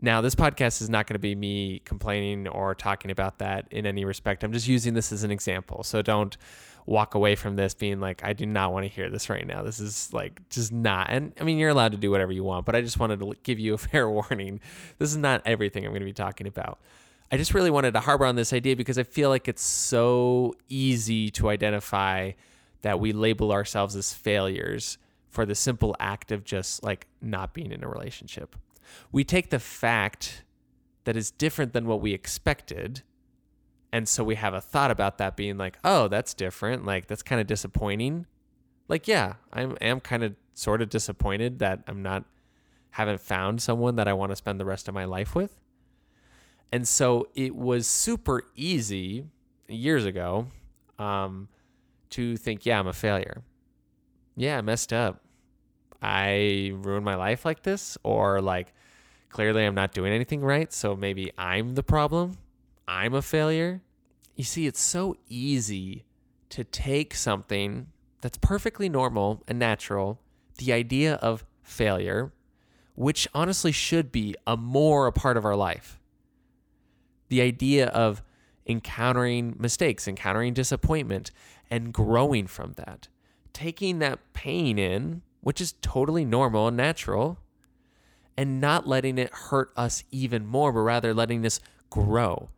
Now, 0.04 0.22
this 0.22 0.34
podcast 0.34 0.82
is 0.82 0.90
not 0.90 1.06
going 1.06 1.14
to 1.14 1.20
be 1.20 1.36
me 1.36 1.80
complaining 1.86 2.48
or 2.48 2.74
talking 2.74 3.12
about 3.12 3.38
that 3.38 3.68
in 3.70 3.86
any 3.86 4.04
respect. 4.04 4.44
I'm 4.44 4.52
just 4.52 4.68
using 4.68 4.96
this 4.96 5.12
as 5.12 5.24
an 5.24 5.30
example. 5.30 5.84
So 5.84 6.02
don't 6.02 6.36
walk 6.88 7.14
away 7.14 7.36
from 7.36 7.56
this 7.56 7.76
being 7.76 8.00
like, 8.00 8.24
I 8.24 8.34
do 8.34 8.48
not 8.48 8.74
want 8.74 8.86
to 8.86 8.90
hear 8.90 9.12
this 9.12 9.30
right 9.30 9.46
now. 9.46 9.62
This 9.62 9.80
is 9.80 10.12
like 10.12 10.42
just 10.50 10.72
not. 10.72 11.12
And 11.12 11.34
I 11.40 11.44
mean, 11.44 11.60
you're 11.60 11.70
allowed 11.70 11.92
to 11.92 12.00
do 12.00 12.10
whatever 12.10 12.32
you 12.32 12.44
want, 12.44 12.66
but 12.66 12.76
I 12.76 12.82
just 12.82 13.00
wanted 13.00 13.20
to 13.20 13.34
give 13.44 13.60
you 13.60 13.76
a 13.76 13.78
fair 13.78 14.10
warning. 14.10 14.60
This 14.98 15.12
is 15.12 15.18
not 15.18 15.44
everything 15.46 15.86
I'm 15.86 15.92
going 15.92 16.02
to 16.02 16.06
be 16.06 16.14
talking 16.14 16.48
about. 16.48 16.80
I 17.32 17.38
just 17.38 17.54
really 17.54 17.70
wanted 17.70 17.94
to 17.94 18.00
harbor 18.00 18.26
on 18.26 18.36
this 18.36 18.54
idea 18.54 18.76
because 18.76 18.98
I 18.98 19.04
feel 19.04 19.30
like 19.30 19.48
it's 19.48 19.62
so 19.62 20.56
easy 20.68 21.30
to 21.32 21.50
identify 21.50 22.32
that 22.82 23.00
we 23.00 23.14
label 23.14 23.52
ourselves 23.52 23.96
as 23.96 24.14
failures 24.14 24.98
for 25.30 25.46
the 25.46 25.56
simple 25.56 25.96
act 26.00 26.32
of 26.32 26.44
just 26.44 26.84
like 26.84 27.06
not 27.22 27.54
being 27.54 27.72
in 27.72 27.84
a 27.84 27.88
relationship 27.88 28.56
we 29.12 29.24
take 29.24 29.50
the 29.50 29.60
fact 29.60 30.44
that 31.04 31.16
is 31.16 31.32
different 31.32 31.74
than 31.74 31.86
what 31.86 32.02
we 32.02 32.14
expected 32.14 33.02
and 33.92 34.08
so 34.08 34.24
we 34.24 34.36
have 34.36 34.54
a 34.54 34.62
thought 34.62 34.92
about 34.92 35.18
that 35.18 35.36
being 35.36 35.58
like 35.58 35.78
oh 35.84 36.08
that's 36.08 36.34
different. 36.34 36.86
Like 36.86 37.08
that's 37.08 37.24
kind 37.24 37.42
of 37.42 37.48
disappointing. 37.48 38.26
Like 38.88 39.08
yeah 39.08 39.36
i 39.54 39.62
am 39.82 40.00
kind 40.00 40.24
of 40.24 40.36
sort 40.54 40.82
of 40.82 40.90
disappointed 40.90 41.60
that 41.60 41.82
i'm 41.88 42.04
not 42.04 42.26
haven't 42.92 43.22
found 43.22 43.62
someone 43.62 43.96
that 43.96 44.06
i 44.08 44.12
want 44.12 44.32
to 44.32 44.36
spend 44.36 44.60
the 44.60 44.66
rest 44.66 44.88
of 44.88 44.94
my 44.94 45.06
life 45.06 45.34
with. 45.36 45.56
And 46.74 46.88
so 46.88 47.28
it 47.36 47.56
was 47.56 47.88
super 47.88 48.44
easy 48.56 49.26
years 49.68 50.06
ago 50.06 50.48
um, 51.00 51.48
to 52.12 52.38
think 52.38 52.66
yeah 52.66 52.80
i'm 52.80 52.88
a 52.88 52.94
failure. 52.94 53.44
Yeah 54.36 54.58
i 54.58 54.62
messed 54.62 54.92
up 54.92 55.24
i 56.02 56.72
ruined 56.76 57.06
my 57.06 57.16
life 57.16 57.46
like 57.46 57.64
this 57.64 57.98
or 58.04 58.42
like 58.42 58.74
clearly 59.32 59.66
I'm 59.66 59.76
not 59.76 59.94
doing 59.94 60.14
anything 60.14 60.42
right, 60.42 60.72
so 60.72 60.96
maybe 60.96 61.32
I'm 61.38 61.76
the 61.76 61.84
problem. 61.84 62.38
I'm 62.88 63.14
a 63.14 63.22
failure. 63.22 63.82
You 64.36 64.44
see, 64.44 64.68
it's 64.68 64.82
so 64.82 65.16
easy 65.28 66.06
to 66.50 66.64
take 66.64 67.16
something 67.16 67.88
that's 68.22 68.38
perfectly 68.38 68.90
normal 68.90 69.44
and 69.48 69.58
natural, 69.58 70.20
the 70.58 70.74
idea 70.74 71.16
of 71.16 71.46
failure, 71.64 72.32
which 72.96 73.28
honestly 73.34 73.72
should 73.72 74.12
be 74.12 74.36
a 74.46 74.58
more 74.58 75.08
a 75.08 75.12
part 75.12 75.38
of 75.38 75.46
our 75.46 75.56
life. 75.56 76.00
The 77.30 77.42
idea 77.42 77.88
of 77.88 78.22
encountering 78.68 79.56
mistakes, 79.58 80.08
encountering 80.08 80.54
disappointment, 80.54 81.32
and 81.70 81.94
growing 81.94 82.48
from 82.48 82.74
that. 82.74 83.08
Taking 83.54 84.00
that 84.00 84.20
pain 84.34 84.78
in, 84.78 85.22
which 85.42 85.62
is 85.62 85.74
totally 85.82 86.26
normal 86.26 86.68
and 86.68 86.78
natural, 86.78 87.38
and 88.38 88.62
not 88.62 88.88
letting 88.88 89.18
it 89.18 89.34
hurt 89.34 89.72
us 89.76 90.04
even 90.12 90.46
more, 90.46 90.72
but 90.72 90.80
rather 90.80 91.14
letting 91.14 91.42
this 91.42 91.60
grow. 91.90 92.50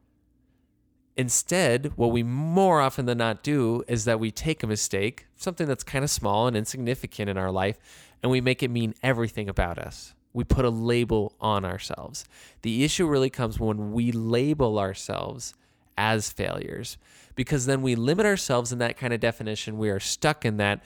Instead, 1.16 1.92
what 1.96 2.12
we 2.12 2.24
more 2.24 2.82
often 2.82 3.06
than 3.06 3.20
not 3.20 3.44
do 3.44 3.84
is 3.88 4.06
that 4.06 4.20
we 4.20 4.32
take 4.32 4.64
a 4.64 4.68
mistake, 4.68 5.28
something 5.36 5.68
that's 5.68 5.84
kind 5.84 6.04
of 6.04 6.10
small 6.10 6.48
and 6.48 6.58
insignificant 6.58 7.30
in 7.30 7.38
our 7.38 7.52
life, 7.52 7.78
and 8.22 8.32
we 8.32 8.42
make 8.42 8.64
it 8.64 8.72
mean 8.72 8.96
everything 9.04 9.48
about 9.48 9.78
us. 9.78 10.14
We 10.34 10.44
put 10.44 10.66
a 10.66 10.70
label 10.70 11.36
on 11.40 11.66
ourselves. 11.66 12.26
The 12.64 12.84
issue 12.84 13.08
really 13.08 13.30
comes 13.30 13.60
when 13.60 13.92
we 13.92 14.12
label 14.12 14.80
ourselves 14.80 15.54
as 15.96 16.32
failures 16.32 16.98
because 17.36 17.66
then 17.68 17.82
we 17.82 17.96
limit 17.96 18.26
ourselves 18.26 18.72
in 18.72 18.80
that 18.80 18.98
kind 18.98 19.14
of 19.14 19.20
definition. 19.20 19.78
We 19.78 19.90
are 19.90 20.00
stuck 20.00 20.46
in 20.46 20.58
that, 20.58 20.84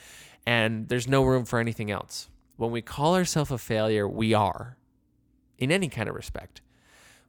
and 0.47 0.87
there's 0.87 1.09
no 1.09 1.23
room 1.23 1.43
for 1.43 1.59
anything 1.59 1.91
else. 1.91 2.29
When 2.55 2.71
we 2.71 2.81
call 2.81 3.15
ourselves 3.15 3.51
a 3.51 3.57
failure, 3.57 4.07
we 4.07 4.33
are 4.33 4.77
in 5.57 5.73
any 5.73 5.89
kind 5.89 6.07
of 6.07 6.15
respect. 6.15 6.61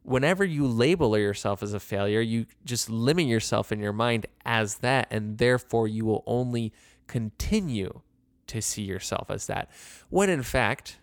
Whenever 0.04 0.44
you 0.44 0.68
label 0.68 1.18
yourself 1.18 1.60
as 1.60 1.75
a 1.75 1.80
failure, 1.80 2.20
you 2.20 2.46
just 2.64 2.88
limit 2.88 3.26
yourself 3.26 3.72
in 3.72 3.80
your 3.80 3.92
mind 3.92 4.26
as 4.46 4.76
that, 4.76 5.08
and 5.10 5.37
therefore 5.38 5.88
you 5.88 6.04
will 6.04 6.22
only 6.28 6.72
continue 7.08 8.02
to 8.46 8.62
see 8.62 8.82
yourself 8.82 9.32
as 9.32 9.48
that. 9.48 9.68
When 10.10 10.30
in 10.30 10.44
fact, 10.44 10.98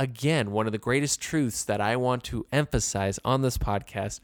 again, 0.00 0.50
one 0.50 0.66
of 0.66 0.72
the 0.72 0.78
greatest 0.78 1.20
truths 1.20 1.62
that 1.62 1.80
I 1.80 1.94
want 1.94 2.24
to 2.24 2.44
emphasize 2.50 3.20
on 3.24 3.42
this 3.42 3.56
podcast 3.56 4.18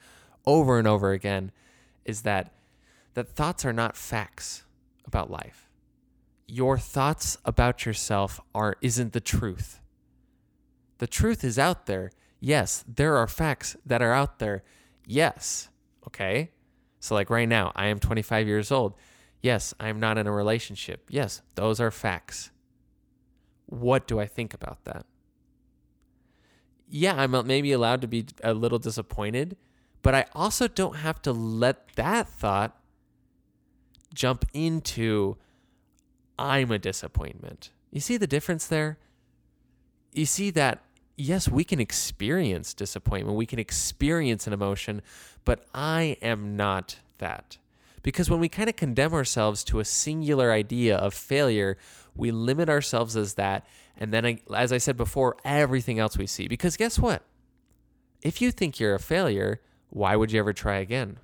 over 0.44 0.76
and 0.76 0.88
over 0.88 1.12
again 1.12 1.52
is 2.04 2.22
that 2.22 2.52
that 3.14 3.28
thoughts 3.28 3.64
are 3.64 3.72
not 3.72 3.96
facts 3.96 4.64
about 5.06 5.30
life. 5.30 5.68
Your 6.46 6.78
thoughts 6.78 7.38
about 7.44 7.86
yourself 7.86 8.40
are 8.54 8.76
isn't 8.80 9.12
the 9.12 9.20
truth. 9.20 9.80
The 10.98 11.06
truth 11.06 11.44
is 11.44 11.58
out 11.58 11.86
there. 11.86 12.10
Yes, 12.40 12.84
there 12.86 13.16
are 13.16 13.26
facts 13.26 13.76
that 13.86 14.02
are 14.02 14.12
out 14.12 14.38
there. 14.38 14.62
Yes. 15.06 15.68
Okay. 16.06 16.50
So, 17.00 17.14
like 17.14 17.30
right 17.30 17.48
now, 17.48 17.72
I 17.74 17.86
am 17.86 17.98
25 17.98 18.46
years 18.46 18.70
old. 18.70 18.94
Yes, 19.42 19.74
I'm 19.80 19.98
not 19.98 20.18
in 20.18 20.26
a 20.26 20.32
relationship. 20.32 21.06
Yes, 21.08 21.42
those 21.56 21.80
are 21.80 21.90
facts. 21.90 22.50
What 23.66 24.06
do 24.06 24.20
I 24.20 24.26
think 24.26 24.54
about 24.54 24.84
that? 24.84 25.04
Yeah, 26.88 27.14
I'm 27.16 27.32
maybe 27.46 27.72
allowed 27.72 28.02
to 28.02 28.06
be 28.06 28.26
a 28.44 28.54
little 28.54 28.78
disappointed, 28.78 29.56
but 30.02 30.14
I 30.14 30.26
also 30.34 30.68
don't 30.68 30.96
have 30.96 31.22
to 31.22 31.32
let 31.32 31.88
that 31.96 32.28
thought 32.28 32.78
jump 34.14 34.44
into 34.52 35.38
I'm 36.42 36.72
a 36.72 36.78
disappointment. 36.78 37.70
You 37.90 38.00
see 38.00 38.16
the 38.16 38.26
difference 38.26 38.66
there? 38.66 38.98
You 40.12 40.26
see 40.26 40.50
that 40.50 40.82
yes, 41.16 41.48
we 41.48 41.64
can 41.64 41.80
experience 41.80 42.74
disappointment, 42.74 43.36
we 43.36 43.46
can 43.46 43.58
experience 43.58 44.46
an 44.46 44.52
emotion, 44.52 45.02
but 45.44 45.64
I 45.74 46.16
am 46.22 46.56
not 46.56 46.96
that. 47.18 47.58
Because 48.02 48.28
when 48.28 48.40
we 48.40 48.48
kind 48.48 48.68
of 48.68 48.76
condemn 48.76 49.14
ourselves 49.14 49.62
to 49.64 49.78
a 49.78 49.84
singular 49.84 50.50
idea 50.50 50.96
of 50.96 51.14
failure, 51.14 51.78
we 52.16 52.32
limit 52.32 52.68
ourselves 52.68 53.16
as 53.16 53.34
that. 53.34 53.64
And 53.96 54.12
then, 54.12 54.40
as 54.52 54.72
I 54.72 54.78
said 54.78 54.96
before, 54.96 55.36
everything 55.44 56.00
else 56.00 56.18
we 56.18 56.26
see. 56.26 56.48
Because 56.48 56.76
guess 56.76 56.98
what? 56.98 57.22
If 58.20 58.40
you 58.40 58.50
think 58.50 58.80
you're 58.80 58.94
a 58.94 59.00
failure, 59.00 59.60
why 59.90 60.16
would 60.16 60.32
you 60.32 60.40
ever 60.40 60.52
try 60.52 60.78
again? 60.78 61.18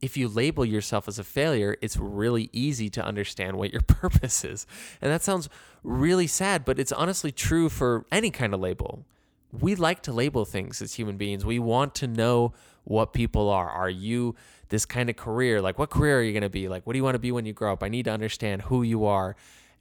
If 0.00 0.16
you 0.16 0.28
label 0.28 0.64
yourself 0.64 1.08
as 1.08 1.18
a 1.18 1.24
failure, 1.24 1.76
it's 1.82 1.96
really 1.96 2.48
easy 2.52 2.88
to 2.90 3.04
understand 3.04 3.56
what 3.56 3.72
your 3.72 3.82
purpose 3.86 4.44
is. 4.44 4.66
And 5.00 5.12
that 5.12 5.22
sounds 5.22 5.48
really 5.82 6.26
sad, 6.26 6.64
but 6.64 6.78
it's 6.78 6.92
honestly 6.92 7.32
true 7.32 7.68
for 7.68 8.06
any 8.10 8.30
kind 8.30 8.54
of 8.54 8.60
label. 8.60 9.04
We 9.52 9.74
like 9.74 10.02
to 10.02 10.12
label 10.12 10.44
things 10.44 10.80
as 10.80 10.94
human 10.94 11.16
beings. 11.16 11.44
We 11.44 11.58
want 11.58 11.94
to 11.96 12.06
know 12.06 12.52
what 12.84 13.12
people 13.12 13.48
are. 13.50 13.68
Are 13.68 13.90
you 13.90 14.34
this 14.68 14.86
kind 14.86 15.10
of 15.10 15.16
career? 15.16 15.60
Like, 15.60 15.78
what 15.78 15.90
career 15.90 16.18
are 16.18 16.22
you 16.22 16.32
going 16.32 16.42
to 16.42 16.48
be? 16.48 16.68
Like, 16.68 16.86
what 16.86 16.94
do 16.94 16.98
you 16.98 17.04
want 17.04 17.14
to 17.14 17.20
be 17.20 17.32
when 17.32 17.46
you 17.46 17.52
grow 17.52 17.72
up? 17.72 17.82
I 17.82 17.88
need 17.88 18.04
to 18.04 18.12
understand 18.12 18.62
who 18.62 18.82
you 18.82 19.04
are 19.04 19.36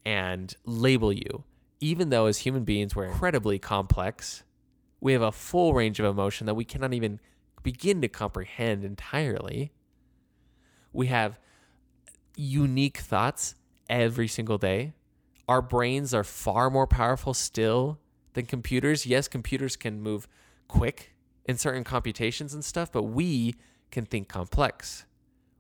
and 0.05 0.53
label 0.65 1.13
you. 1.13 1.43
Even 1.79 2.09
though 2.09 2.25
as 2.25 2.39
human 2.39 2.63
beings, 2.63 2.95
we're 2.95 3.05
incredibly 3.05 3.57
complex, 3.57 4.43
we 4.99 5.13
have 5.13 5.21
a 5.21 5.31
full 5.31 5.73
range 5.73 5.99
of 5.99 6.05
emotion 6.05 6.45
that 6.47 6.55
we 6.55 6.65
cannot 6.65 6.93
even 6.93 7.19
begin 7.63 8.01
to 8.01 8.07
comprehend 8.07 8.83
entirely. 8.83 9.71
We 10.93 11.07
have 11.07 11.39
unique 12.35 12.97
thoughts 12.97 13.55
every 13.89 14.27
single 14.27 14.57
day. 14.57 14.93
Our 15.47 15.61
brains 15.61 16.13
are 16.13 16.23
far 16.23 16.69
more 16.69 16.87
powerful 16.87 17.33
still 17.33 17.99
than 18.33 18.45
computers. 18.45 19.05
Yes, 19.05 19.27
computers 19.27 19.75
can 19.75 20.01
move 20.01 20.27
quick 20.67 21.15
in 21.45 21.57
certain 21.57 21.83
computations 21.83 22.53
and 22.53 22.63
stuff, 22.63 22.91
but 22.91 23.03
we 23.03 23.55
can 23.91 24.05
think 24.05 24.27
complex. 24.29 25.05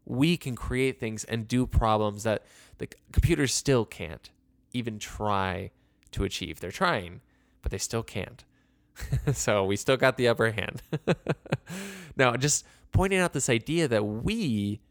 We 0.05 0.37
can 0.37 0.55
create 0.55 0.99
things 0.99 1.23
and 1.23 1.47
do 1.47 1.65
problems 1.65 2.23
that 2.23 2.45
the 2.77 2.87
computers 3.11 3.53
still 3.53 3.85
can't 3.85 4.29
even 4.71 4.99
try 4.99 5.71
to 6.11 6.23
achieve. 6.23 6.59
They're 6.59 6.71
trying, 6.71 7.21
but 7.61 7.71
they 7.71 7.77
still 7.77 8.03
can't. 8.03 8.43
so 9.33 9.63
we 9.65 9.75
still 9.75 9.97
got 9.97 10.17
the 10.17 10.27
upper 10.27 10.51
hand. 10.51 10.81
now, 12.15 12.35
just 12.35 12.65
pointing 12.91 13.19
out 13.19 13.33
this 13.33 13.49
idea 13.49 13.87
that 13.87 14.03
we 14.05 14.81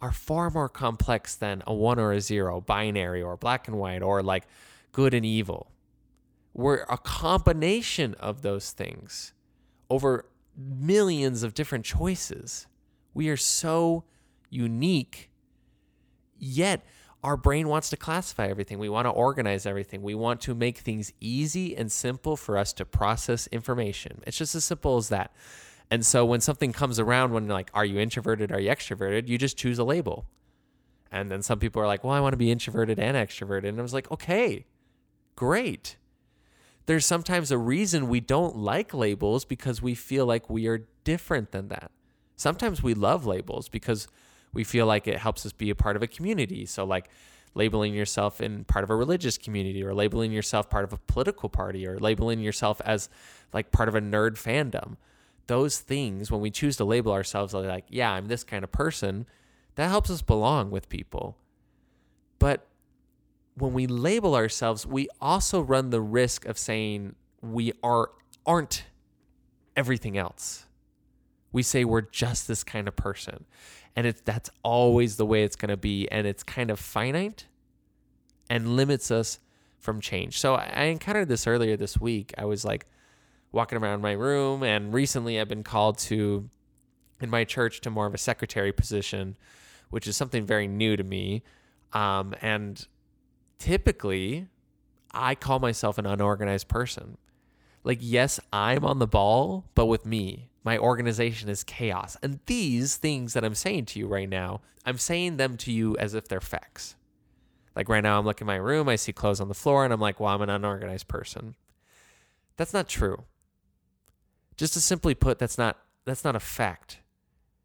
are 0.00 0.12
far 0.12 0.50
more 0.50 0.68
complex 0.68 1.34
than 1.34 1.62
a 1.66 1.74
one 1.74 1.98
or 1.98 2.12
a 2.12 2.20
zero, 2.20 2.60
binary 2.60 3.22
or 3.22 3.36
black 3.36 3.66
and 3.66 3.78
white, 3.78 4.02
or 4.02 4.22
like 4.22 4.46
good 4.92 5.14
and 5.14 5.24
evil. 5.24 5.70
We're 6.52 6.84
a 6.88 6.98
combination 6.98 8.14
of 8.14 8.42
those 8.42 8.72
things 8.72 9.32
over 9.90 10.26
millions 10.56 11.42
of 11.42 11.54
different 11.54 11.84
choices. 11.84 12.66
We 13.14 13.28
are 13.28 13.36
so 13.36 14.04
unique, 14.50 15.30
yet 16.38 16.84
our 17.22 17.36
brain 17.36 17.68
wants 17.68 17.90
to 17.90 17.96
classify 17.96 18.46
everything. 18.46 18.78
We 18.78 18.88
want 18.88 19.06
to 19.06 19.10
organize 19.10 19.66
everything. 19.66 20.02
We 20.02 20.14
want 20.14 20.40
to 20.42 20.54
make 20.54 20.78
things 20.78 21.12
easy 21.20 21.76
and 21.76 21.90
simple 21.90 22.36
for 22.36 22.56
us 22.56 22.72
to 22.74 22.84
process 22.84 23.48
information. 23.48 24.22
It's 24.26 24.38
just 24.38 24.54
as 24.54 24.64
simple 24.64 24.96
as 24.96 25.08
that. 25.08 25.32
And 25.90 26.04
so 26.04 26.24
when 26.24 26.40
something 26.40 26.72
comes 26.72 26.98
around, 26.98 27.32
when 27.32 27.48
like, 27.48 27.70
are 27.74 27.84
you 27.84 27.98
introverted? 27.98 28.50
Are 28.52 28.60
you 28.60 28.70
extroverted? 28.70 29.28
You 29.28 29.38
just 29.38 29.56
choose 29.56 29.78
a 29.78 29.84
label. 29.84 30.26
And 31.12 31.30
then 31.30 31.42
some 31.42 31.58
people 31.58 31.80
are 31.80 31.86
like, 31.86 32.02
well, 32.02 32.12
I 32.12 32.20
want 32.20 32.32
to 32.32 32.38
be 32.38 32.50
introverted 32.50 32.98
and 32.98 33.16
extroverted. 33.16 33.68
And 33.68 33.78
I 33.78 33.82
was 33.82 33.94
like, 33.94 34.10
okay, 34.10 34.66
great. 35.36 35.96
There's 36.86 37.06
sometimes 37.06 37.50
a 37.50 37.58
reason 37.58 38.08
we 38.08 38.20
don't 38.20 38.56
like 38.56 38.92
labels 38.92 39.44
because 39.44 39.80
we 39.80 39.94
feel 39.94 40.26
like 40.26 40.50
we 40.50 40.66
are 40.66 40.86
different 41.04 41.52
than 41.52 41.68
that. 41.68 41.90
Sometimes 42.36 42.82
we 42.82 42.94
love 42.94 43.24
labels 43.24 43.68
because 43.68 44.08
we 44.52 44.64
feel 44.64 44.86
like 44.86 45.06
it 45.06 45.18
helps 45.18 45.46
us 45.46 45.52
be 45.52 45.70
a 45.70 45.74
part 45.74 45.96
of 45.96 46.02
a 46.02 46.06
community. 46.06 46.66
So, 46.66 46.84
like, 46.84 47.08
labeling 47.56 47.94
yourself 47.94 48.40
in 48.40 48.64
part 48.64 48.84
of 48.84 48.90
a 48.90 48.94
religious 48.94 49.38
community 49.38 49.82
or 49.82 49.94
labeling 49.94 50.30
yourself 50.30 50.68
part 50.68 50.84
of 50.84 50.92
a 50.92 50.98
political 50.98 51.48
party 51.48 51.86
or 51.86 51.98
labeling 51.98 52.40
yourself 52.40 52.82
as 52.84 53.08
like 53.54 53.72
part 53.72 53.88
of 53.88 53.94
a 53.94 54.00
nerd 54.00 54.32
fandom 54.32 54.96
those 55.46 55.78
things, 55.78 56.30
when 56.30 56.40
we 56.40 56.50
choose 56.50 56.76
to 56.76 56.84
label 56.84 57.12
ourselves 57.12 57.54
like, 57.54 57.84
yeah, 57.88 58.12
I'm 58.12 58.26
this 58.26 58.44
kind 58.44 58.64
of 58.64 58.72
person, 58.72 59.26
that 59.76 59.88
helps 59.88 60.10
us 60.10 60.22
belong 60.22 60.70
with 60.70 60.88
people. 60.88 61.38
But 62.38 62.66
when 63.56 63.72
we 63.72 63.86
label 63.86 64.34
ourselves, 64.34 64.86
we 64.86 65.08
also 65.20 65.60
run 65.60 65.90
the 65.90 66.00
risk 66.00 66.44
of 66.46 66.58
saying 66.58 67.14
we 67.40 67.72
are 67.82 68.10
aren't 68.44 68.84
everything 69.76 70.16
else. 70.16 70.66
We 71.52 71.62
say 71.62 71.84
we're 71.84 72.02
just 72.02 72.48
this 72.48 72.62
kind 72.62 72.88
of 72.88 72.96
person. 72.96 73.44
And 73.94 74.06
it's 74.06 74.20
that's 74.20 74.50
always 74.62 75.16
the 75.16 75.26
way 75.26 75.42
it's 75.42 75.56
going 75.56 75.70
to 75.70 75.76
be 75.76 76.06
and 76.10 76.26
it's 76.26 76.42
kind 76.42 76.70
of 76.70 76.78
finite 76.78 77.46
and 78.50 78.76
limits 78.76 79.10
us 79.10 79.38
from 79.78 80.00
change. 80.00 80.38
So 80.38 80.54
I 80.54 80.84
encountered 80.84 81.28
this 81.28 81.46
earlier 81.46 81.76
this 81.76 81.98
week. 81.98 82.34
I 82.36 82.44
was 82.44 82.64
like 82.64 82.86
walking 83.56 83.78
around 83.78 84.02
my 84.02 84.12
room. 84.12 84.62
And 84.62 84.92
recently 84.94 85.40
I've 85.40 85.48
been 85.48 85.64
called 85.64 85.98
to, 85.98 86.48
in 87.20 87.30
my 87.30 87.42
church, 87.42 87.80
to 87.80 87.90
more 87.90 88.06
of 88.06 88.14
a 88.14 88.18
secretary 88.18 88.72
position, 88.72 89.36
which 89.90 90.06
is 90.06 90.16
something 90.16 90.44
very 90.44 90.68
new 90.68 90.96
to 90.96 91.02
me. 91.02 91.42
Um, 91.92 92.34
and 92.40 92.86
typically, 93.58 94.46
I 95.12 95.34
call 95.34 95.58
myself 95.58 95.98
an 95.98 96.06
unorganized 96.06 96.68
person. 96.68 97.16
Like, 97.82 97.98
yes, 98.00 98.38
I'm 98.52 98.84
on 98.84 98.98
the 98.98 99.06
ball, 99.06 99.64
but 99.74 99.86
with 99.86 100.04
me, 100.04 100.50
my 100.64 100.76
organization 100.78 101.48
is 101.48 101.64
chaos. 101.64 102.16
And 102.22 102.40
these 102.46 102.96
things 102.96 103.32
that 103.32 103.44
I'm 103.44 103.54
saying 103.54 103.86
to 103.86 103.98
you 103.98 104.06
right 104.06 104.28
now, 104.28 104.60
I'm 104.84 104.98
saying 104.98 105.36
them 105.36 105.56
to 105.58 105.72
you 105.72 105.96
as 105.96 106.14
if 106.14 106.28
they're 106.28 106.40
facts. 106.40 106.96
Like 107.74 107.88
right 107.88 108.02
now, 108.02 108.18
I'm 108.18 108.24
looking 108.24 108.46
at 108.46 108.52
my 108.52 108.56
room, 108.56 108.88
I 108.88 108.96
see 108.96 109.12
clothes 109.12 109.40
on 109.40 109.48
the 109.48 109.54
floor, 109.54 109.84
and 109.84 109.92
I'm 109.92 110.00
like, 110.00 110.18
well, 110.18 110.34
I'm 110.34 110.42
an 110.42 110.50
unorganized 110.50 111.08
person. 111.08 111.54
That's 112.56 112.72
not 112.72 112.88
true. 112.88 113.24
Just 114.56 114.74
to 114.74 114.80
simply 114.80 115.14
put, 115.14 115.38
that's 115.38 115.58
not 115.58 115.78
that's 116.04 116.24
not 116.24 116.36
a 116.36 116.40
fact. 116.40 117.00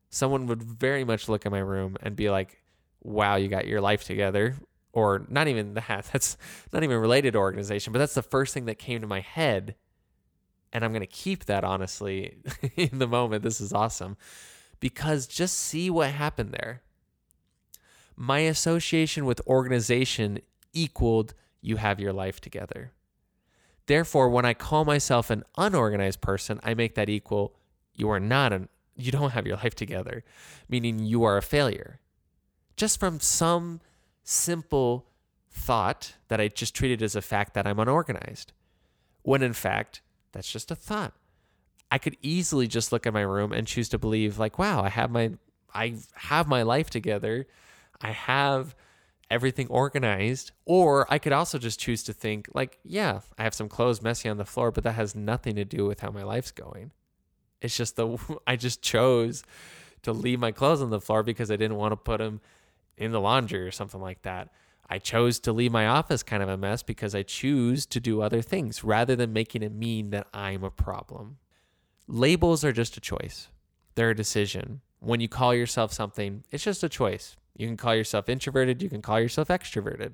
Someone 0.10 0.48
would 0.48 0.62
very 0.62 1.04
much 1.04 1.30
look 1.30 1.46
at 1.46 1.52
my 1.52 1.60
room 1.60 1.96
and 2.02 2.16
be 2.16 2.30
like, 2.30 2.62
"Wow, 3.02 3.36
you 3.36 3.48
got 3.48 3.68
your 3.68 3.82
life 3.82 4.04
together." 4.04 4.56
Or 4.94 5.26
not 5.30 5.48
even 5.48 5.74
that. 5.76 6.10
That's 6.12 6.38
not 6.74 6.84
even 6.84 6.98
related 6.98 7.34
to 7.34 7.40
organization, 7.40 7.94
but 7.94 8.00
that's 8.00 8.16
the 8.16 8.22
first 8.22 8.54
thing 8.54 8.66
that 8.66 8.80
came 8.80 9.02
to 9.02 9.08
my 9.08 9.22
head. 9.22 9.76
And 10.74 10.86
I'm 10.86 10.92
going 10.92 11.02
to 11.02 11.08
keep 11.08 11.46
that 11.46 11.64
honestly 11.64 12.38
in 12.76 13.00
the 13.00 13.08
moment. 13.08 13.44
This 13.44 13.60
is 13.60 13.74
awesome. 13.74 14.18
Because 14.80 15.28
just 15.28 15.58
see 15.58 15.90
what 15.90 16.12
happened 16.12 16.54
there. 16.54 16.82
My 18.16 18.40
association 18.40 19.26
with 19.26 19.42
organization 19.48 20.40
equaled 20.74 21.34
you 21.62 21.78
have 21.78 22.00
your 22.00 22.14
life 22.14 22.40
together. 22.40 22.92
Therefore, 23.88 24.30
when 24.30 24.46
I 24.46 24.54
call 24.54 24.86
myself 24.86 25.30
an 25.30 25.44
unorganized 25.58 26.22
person, 26.22 26.60
I 26.64 26.74
make 26.74 26.96
that 26.96 27.10
equal 27.10 27.56
you 27.94 28.10
are 28.10 28.20
not 28.20 28.54
an 28.54 28.70
you 28.96 29.12
don't 29.12 29.32
have 29.32 29.48
your 29.48 29.58
life 29.58 29.76
together, 29.76 30.24
meaning 30.70 31.00
you 31.00 31.24
are 31.24 31.38
a 31.38 31.42
failure. 31.42 32.00
Just 32.76 33.00
from 33.00 33.20
some 33.20 33.80
simple 34.24 35.08
thought 35.50 36.16
that 36.28 36.40
I 36.40 36.48
just 36.48 36.76
treated 36.76 37.02
as 37.02 37.16
a 37.16 37.22
fact 37.22 37.54
that 37.54 37.66
I'm 37.66 37.80
unorganized. 37.80 38.54
When 39.24 39.42
in 39.42 39.54
fact, 39.54 40.02
that's 40.32 40.52
just 40.52 40.72
a 40.72 40.76
thought. 40.76 41.14
I 41.90 41.98
could 41.98 42.16
easily 42.22 42.68
just 42.68 42.92
look 42.92 43.06
at 43.06 43.14
my 43.14 43.22
room 43.22 43.52
and 43.52 43.68
choose 43.68 43.90
to 43.90 43.98
believe 43.98 44.40
like, 44.40 44.58
wow, 44.58 44.82
I 44.84 44.90
have 44.90 45.12
my 45.12 45.32
I 45.74 45.96
have 46.14 46.48
my 46.48 46.64
life 46.64 46.90
together. 46.90 47.48
I 48.02 48.12
have 48.12 48.76
everything 49.32 49.68
organized. 49.70 50.52
Or 50.66 51.12
I 51.12 51.18
could 51.18 51.32
also 51.32 51.58
just 51.58 51.80
choose 51.80 52.04
to 52.04 52.14
think, 52.14 52.48
like, 52.54 52.78
yeah, 52.84 53.22
I 53.38 53.44
have 53.44 53.56
some 53.56 53.70
clothes 53.70 54.02
messy 54.02 54.30
on 54.30 54.38
the 54.38 54.46
floor, 54.46 54.72
but 54.72 54.84
that 54.84 54.94
has 54.94 55.16
nothing 55.16 55.56
to 55.56 55.66
do 55.66 55.88
with 55.88 56.02
how 56.02 56.12
my 56.12 56.24
life's 56.24 56.52
going. 56.52 56.92
It's 57.62 57.76
just 57.76 57.96
the, 57.96 58.18
I 58.48 58.58
just 58.58 58.82
chose 58.84 59.44
to 60.04 60.12
leave 60.12 60.40
my 60.40 60.52
clothes 60.52 60.82
on 60.82 60.90
the 60.90 61.02
floor 61.02 61.24
because 61.24 61.50
I 61.50 61.56
didn't 61.56 61.78
want 61.78 61.94
to 61.94 61.96
put 61.96 62.18
them 62.18 62.42
in 62.98 63.12
the 63.12 63.22
laundry 63.22 63.62
or 63.66 63.72
something 63.72 64.02
like 64.02 64.22
that. 64.24 64.50
I 64.90 65.00
chose 65.00 65.40
to 65.42 65.54
leave 65.54 65.72
my 65.72 65.88
office 65.88 66.22
kind 66.22 66.44
of 66.44 66.50
a 66.50 66.58
mess 66.58 66.84
because 66.84 67.16
I 67.16 67.24
choose 67.24 67.86
to 67.88 68.02
do 68.02 68.22
other 68.22 68.42
things 68.42 68.84
rather 68.84 69.16
than 69.16 69.32
making 69.32 69.64
it 69.64 69.74
mean 69.74 70.10
that 70.10 70.28
I'm 70.34 70.66
a 70.66 70.70
problem. 70.70 71.38
Labels 72.08 72.66
are 72.66 72.74
just 72.74 72.98
a 72.98 73.02
choice, 73.02 73.48
they're 73.96 74.10
a 74.10 74.16
decision. 74.16 74.82
When 75.00 75.20
you 75.20 75.30
call 75.30 75.56
yourself 75.56 75.94
something, 75.94 76.44
it's 76.52 76.64
just 76.64 76.84
a 76.84 76.90
choice. 76.90 77.38
You 77.62 77.68
can 77.68 77.78
call 77.78 77.96
yourself 77.96 78.28
introverted, 78.28 78.82
you 78.82 78.90
can 78.90 79.02
call 79.02 79.20
yourself 79.20 79.48
extroverted. 79.50 80.14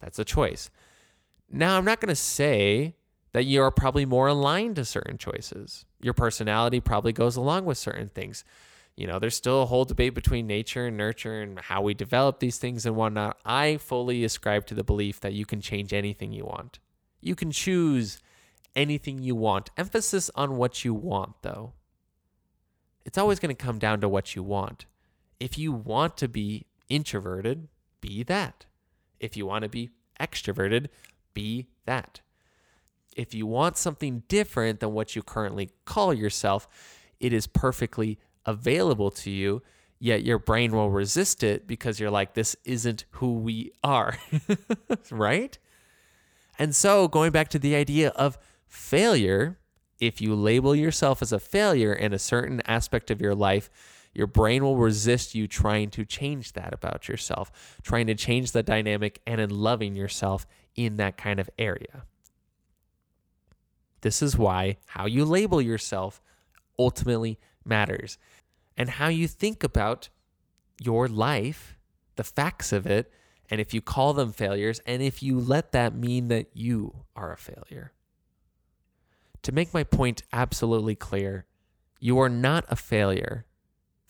That's 0.00 0.18
a 0.18 0.24
choice. 0.24 0.70
Now, 1.50 1.76
I'm 1.76 1.84
not 1.84 2.00
going 2.00 2.08
to 2.08 2.14
say 2.14 2.94
that 3.32 3.44
you 3.44 3.62
are 3.62 3.70
probably 3.70 4.04
more 4.04 4.28
aligned 4.28 4.76
to 4.76 4.84
certain 4.84 5.18
choices. 5.18 5.84
Your 6.00 6.14
personality 6.14 6.80
probably 6.80 7.12
goes 7.12 7.36
along 7.36 7.64
with 7.64 7.78
certain 7.78 8.10
things. 8.10 8.44
You 8.94 9.06
know, 9.06 9.18
there's 9.18 9.34
still 9.34 9.62
a 9.62 9.66
whole 9.66 9.86
debate 9.86 10.14
between 10.14 10.46
nature 10.46 10.86
and 10.86 10.96
nurture 10.96 11.40
and 11.40 11.58
how 11.58 11.80
we 11.80 11.94
develop 11.94 12.40
these 12.40 12.58
things 12.58 12.84
and 12.84 12.94
whatnot. 12.94 13.38
I 13.44 13.78
fully 13.78 14.22
ascribe 14.22 14.66
to 14.66 14.74
the 14.74 14.84
belief 14.84 15.20
that 15.20 15.32
you 15.32 15.46
can 15.46 15.62
change 15.62 15.94
anything 15.94 16.32
you 16.32 16.44
want. 16.44 16.78
You 17.20 17.34
can 17.34 17.50
choose 17.52 18.18
anything 18.76 19.22
you 19.22 19.34
want. 19.34 19.70
Emphasis 19.78 20.30
on 20.34 20.56
what 20.56 20.84
you 20.84 20.92
want, 20.92 21.36
though. 21.40 21.72
It's 23.04 23.18
always 23.18 23.38
going 23.38 23.54
to 23.54 23.64
come 23.64 23.78
down 23.78 24.00
to 24.02 24.08
what 24.08 24.36
you 24.36 24.42
want. 24.42 24.84
If 25.40 25.56
you 25.58 25.72
want 25.72 26.16
to 26.18 26.28
be 26.28 26.66
introverted, 26.92 27.68
be 28.02 28.22
that. 28.24 28.66
If 29.18 29.34
you 29.34 29.46
want 29.46 29.62
to 29.62 29.70
be 29.70 29.88
extroverted, 30.20 30.88
be 31.32 31.68
that. 31.86 32.20
If 33.16 33.32
you 33.32 33.46
want 33.46 33.78
something 33.78 34.24
different 34.28 34.80
than 34.80 34.92
what 34.92 35.16
you 35.16 35.22
currently 35.22 35.70
call 35.86 36.12
yourself, 36.12 36.68
it 37.18 37.32
is 37.32 37.46
perfectly 37.46 38.18
available 38.44 39.10
to 39.10 39.30
you, 39.30 39.62
yet 39.98 40.22
your 40.22 40.38
brain 40.38 40.72
will 40.72 40.90
resist 40.90 41.42
it 41.42 41.66
because 41.66 41.98
you're 41.98 42.10
like, 42.10 42.34
this 42.34 42.56
isn't 42.64 43.06
who 43.12 43.38
we 43.38 43.72
are. 43.82 44.18
right? 45.10 45.58
And 46.58 46.76
so, 46.76 47.08
going 47.08 47.32
back 47.32 47.48
to 47.48 47.58
the 47.58 47.74
idea 47.74 48.10
of 48.10 48.36
failure, 48.66 49.58
if 49.98 50.20
you 50.20 50.34
label 50.34 50.74
yourself 50.74 51.22
as 51.22 51.32
a 51.32 51.38
failure 51.38 51.92
in 51.92 52.12
a 52.12 52.18
certain 52.18 52.60
aspect 52.66 53.10
of 53.10 53.20
your 53.20 53.34
life, 53.34 53.70
your 54.14 54.26
brain 54.26 54.62
will 54.62 54.76
resist 54.76 55.34
you 55.34 55.46
trying 55.46 55.90
to 55.90 56.04
change 56.04 56.52
that 56.52 56.74
about 56.74 57.08
yourself, 57.08 57.78
trying 57.82 58.06
to 58.08 58.14
change 58.14 58.52
the 58.52 58.62
dynamic 58.62 59.20
and 59.26 59.40
in 59.40 59.50
loving 59.50 59.96
yourself 59.96 60.46
in 60.74 60.96
that 60.96 61.16
kind 61.16 61.40
of 61.40 61.48
area. 61.58 62.04
This 64.02 64.20
is 64.20 64.36
why 64.36 64.78
how 64.86 65.06
you 65.06 65.24
label 65.24 65.62
yourself 65.62 66.20
ultimately 66.78 67.38
matters 67.64 68.18
and 68.76 68.90
how 68.90 69.08
you 69.08 69.28
think 69.28 69.62
about 69.62 70.08
your 70.80 71.08
life, 71.08 71.76
the 72.16 72.24
facts 72.24 72.72
of 72.72 72.86
it, 72.86 73.12
and 73.50 73.60
if 73.60 73.72
you 73.74 73.80
call 73.80 74.14
them 74.14 74.32
failures, 74.32 74.80
and 74.86 75.02
if 75.02 75.22
you 75.22 75.38
let 75.38 75.72
that 75.72 75.94
mean 75.94 76.28
that 76.28 76.48
you 76.54 77.04
are 77.14 77.32
a 77.32 77.36
failure. 77.36 77.92
To 79.42 79.52
make 79.52 79.74
my 79.74 79.84
point 79.84 80.22
absolutely 80.32 80.94
clear, 80.94 81.44
you 82.00 82.18
are 82.18 82.28
not 82.28 82.64
a 82.68 82.76
failure 82.76 83.44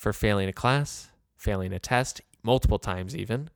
for 0.03 0.13
failing 0.13 0.49
a 0.49 0.53
class, 0.53 1.13
failing 1.37 1.73
a 1.73 1.79
test, 1.79 2.21
multiple 2.43 2.81
times 2.81 3.15
even, 3.15 3.49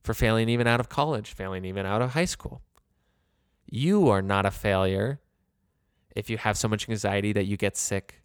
for 0.00 0.14
failing 0.14 0.48
even 0.48 0.68
out 0.68 0.78
of 0.78 0.88
college, 0.88 1.32
failing 1.32 1.64
even 1.64 1.84
out 1.84 2.00
of 2.00 2.12
high 2.12 2.24
school. 2.24 2.62
You 3.68 4.08
are 4.08 4.22
not 4.22 4.46
a 4.46 4.52
failure 4.52 5.18
if 6.14 6.30
you 6.30 6.38
have 6.38 6.56
so 6.56 6.68
much 6.68 6.88
anxiety 6.88 7.32
that 7.32 7.46
you 7.46 7.56
get 7.56 7.76
sick, 7.76 8.22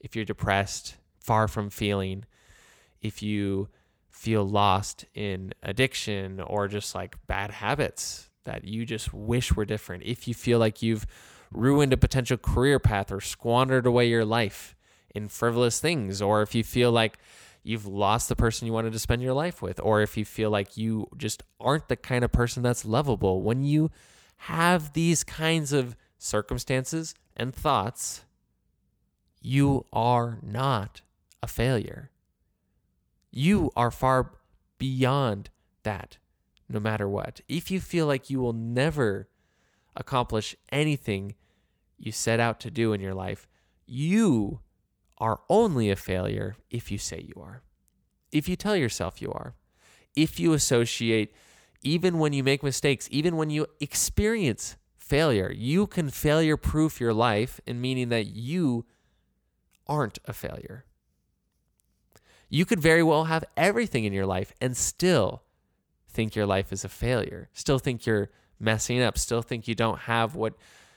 if 0.00 0.16
you're 0.16 0.24
depressed, 0.24 0.96
far 1.18 1.48
from 1.48 1.68
feeling, 1.68 2.24
if 3.02 3.22
you 3.22 3.68
feel 4.10 4.48
lost 4.48 5.04
in 5.12 5.52
addiction 5.62 6.40
or 6.40 6.66
just 6.66 6.94
like 6.94 7.14
bad 7.26 7.50
habits 7.50 8.30
that 8.44 8.64
you 8.64 8.86
just 8.86 9.12
wish 9.12 9.54
were 9.54 9.66
different, 9.66 10.02
if 10.04 10.26
you 10.26 10.32
feel 10.32 10.58
like 10.58 10.80
you've 10.80 11.04
ruined 11.52 11.92
a 11.92 11.98
potential 11.98 12.38
career 12.38 12.78
path 12.78 13.12
or 13.12 13.20
squandered 13.20 13.84
away 13.84 14.08
your 14.08 14.24
life, 14.24 14.74
in 15.14 15.28
frivolous 15.28 15.80
things, 15.80 16.22
or 16.22 16.42
if 16.42 16.54
you 16.54 16.64
feel 16.64 16.92
like 16.92 17.18
you've 17.62 17.86
lost 17.86 18.28
the 18.28 18.36
person 18.36 18.66
you 18.66 18.72
wanted 18.72 18.92
to 18.92 18.98
spend 18.98 19.22
your 19.22 19.34
life 19.34 19.60
with, 19.60 19.80
or 19.80 20.00
if 20.00 20.16
you 20.16 20.24
feel 20.24 20.50
like 20.50 20.76
you 20.76 21.06
just 21.16 21.42
aren't 21.60 21.88
the 21.88 21.96
kind 21.96 22.24
of 22.24 22.32
person 22.32 22.62
that's 22.62 22.84
lovable, 22.84 23.42
when 23.42 23.62
you 23.62 23.90
have 24.44 24.92
these 24.92 25.22
kinds 25.24 25.72
of 25.72 25.96
circumstances 26.18 27.14
and 27.36 27.54
thoughts, 27.54 28.24
you 29.40 29.84
are 29.92 30.38
not 30.42 31.02
a 31.42 31.46
failure. 31.46 32.10
You 33.30 33.70
are 33.76 33.90
far 33.90 34.32
beyond 34.78 35.50
that, 35.82 36.18
no 36.68 36.80
matter 36.80 37.08
what. 37.08 37.40
If 37.48 37.70
you 37.70 37.80
feel 37.80 38.06
like 38.06 38.30
you 38.30 38.40
will 38.40 38.52
never 38.52 39.28
accomplish 39.96 40.56
anything 40.70 41.34
you 41.98 42.12
set 42.12 42.40
out 42.40 42.60
to 42.60 42.70
do 42.70 42.92
in 42.92 43.00
your 43.00 43.14
life, 43.14 43.46
you 43.86 44.60
are 45.20 45.40
only 45.48 45.90
a 45.90 45.96
failure 45.96 46.56
if 46.70 46.90
you 46.90 46.98
say 46.98 47.20
you 47.20 47.40
are, 47.40 47.62
if 48.32 48.48
you 48.48 48.56
tell 48.56 48.74
yourself 48.74 49.20
you 49.20 49.30
are, 49.32 49.54
if 50.16 50.40
you 50.40 50.52
associate, 50.54 51.34
even 51.82 52.18
when 52.18 52.32
you 52.32 52.42
make 52.42 52.62
mistakes, 52.62 53.08
even 53.10 53.36
when 53.36 53.50
you 53.50 53.66
experience 53.80 54.76
failure, 54.96 55.52
you 55.54 55.86
can 55.86 56.08
failure 56.08 56.56
proof 56.56 57.00
your 57.00 57.12
life 57.12 57.60
in 57.66 57.80
meaning 57.80 58.08
that 58.08 58.26
you 58.26 58.86
aren't 59.86 60.18
a 60.24 60.32
failure. 60.32 60.84
You 62.48 62.64
could 62.64 62.80
very 62.80 63.02
well 63.02 63.24
have 63.24 63.44
everything 63.56 64.04
in 64.04 64.12
your 64.12 64.26
life 64.26 64.52
and 64.60 64.76
still 64.76 65.42
think 66.08 66.34
your 66.34 66.46
life 66.46 66.72
is 66.72 66.84
a 66.84 66.88
failure, 66.88 67.48
still 67.52 67.78
think 67.78 68.06
you're 68.06 68.30
messing 68.58 69.00
up, 69.00 69.16
still 69.16 69.42
think 69.42 69.68
you 69.68 69.74
don't 69.74 70.00
have 70.00 70.34
what 70.34 70.54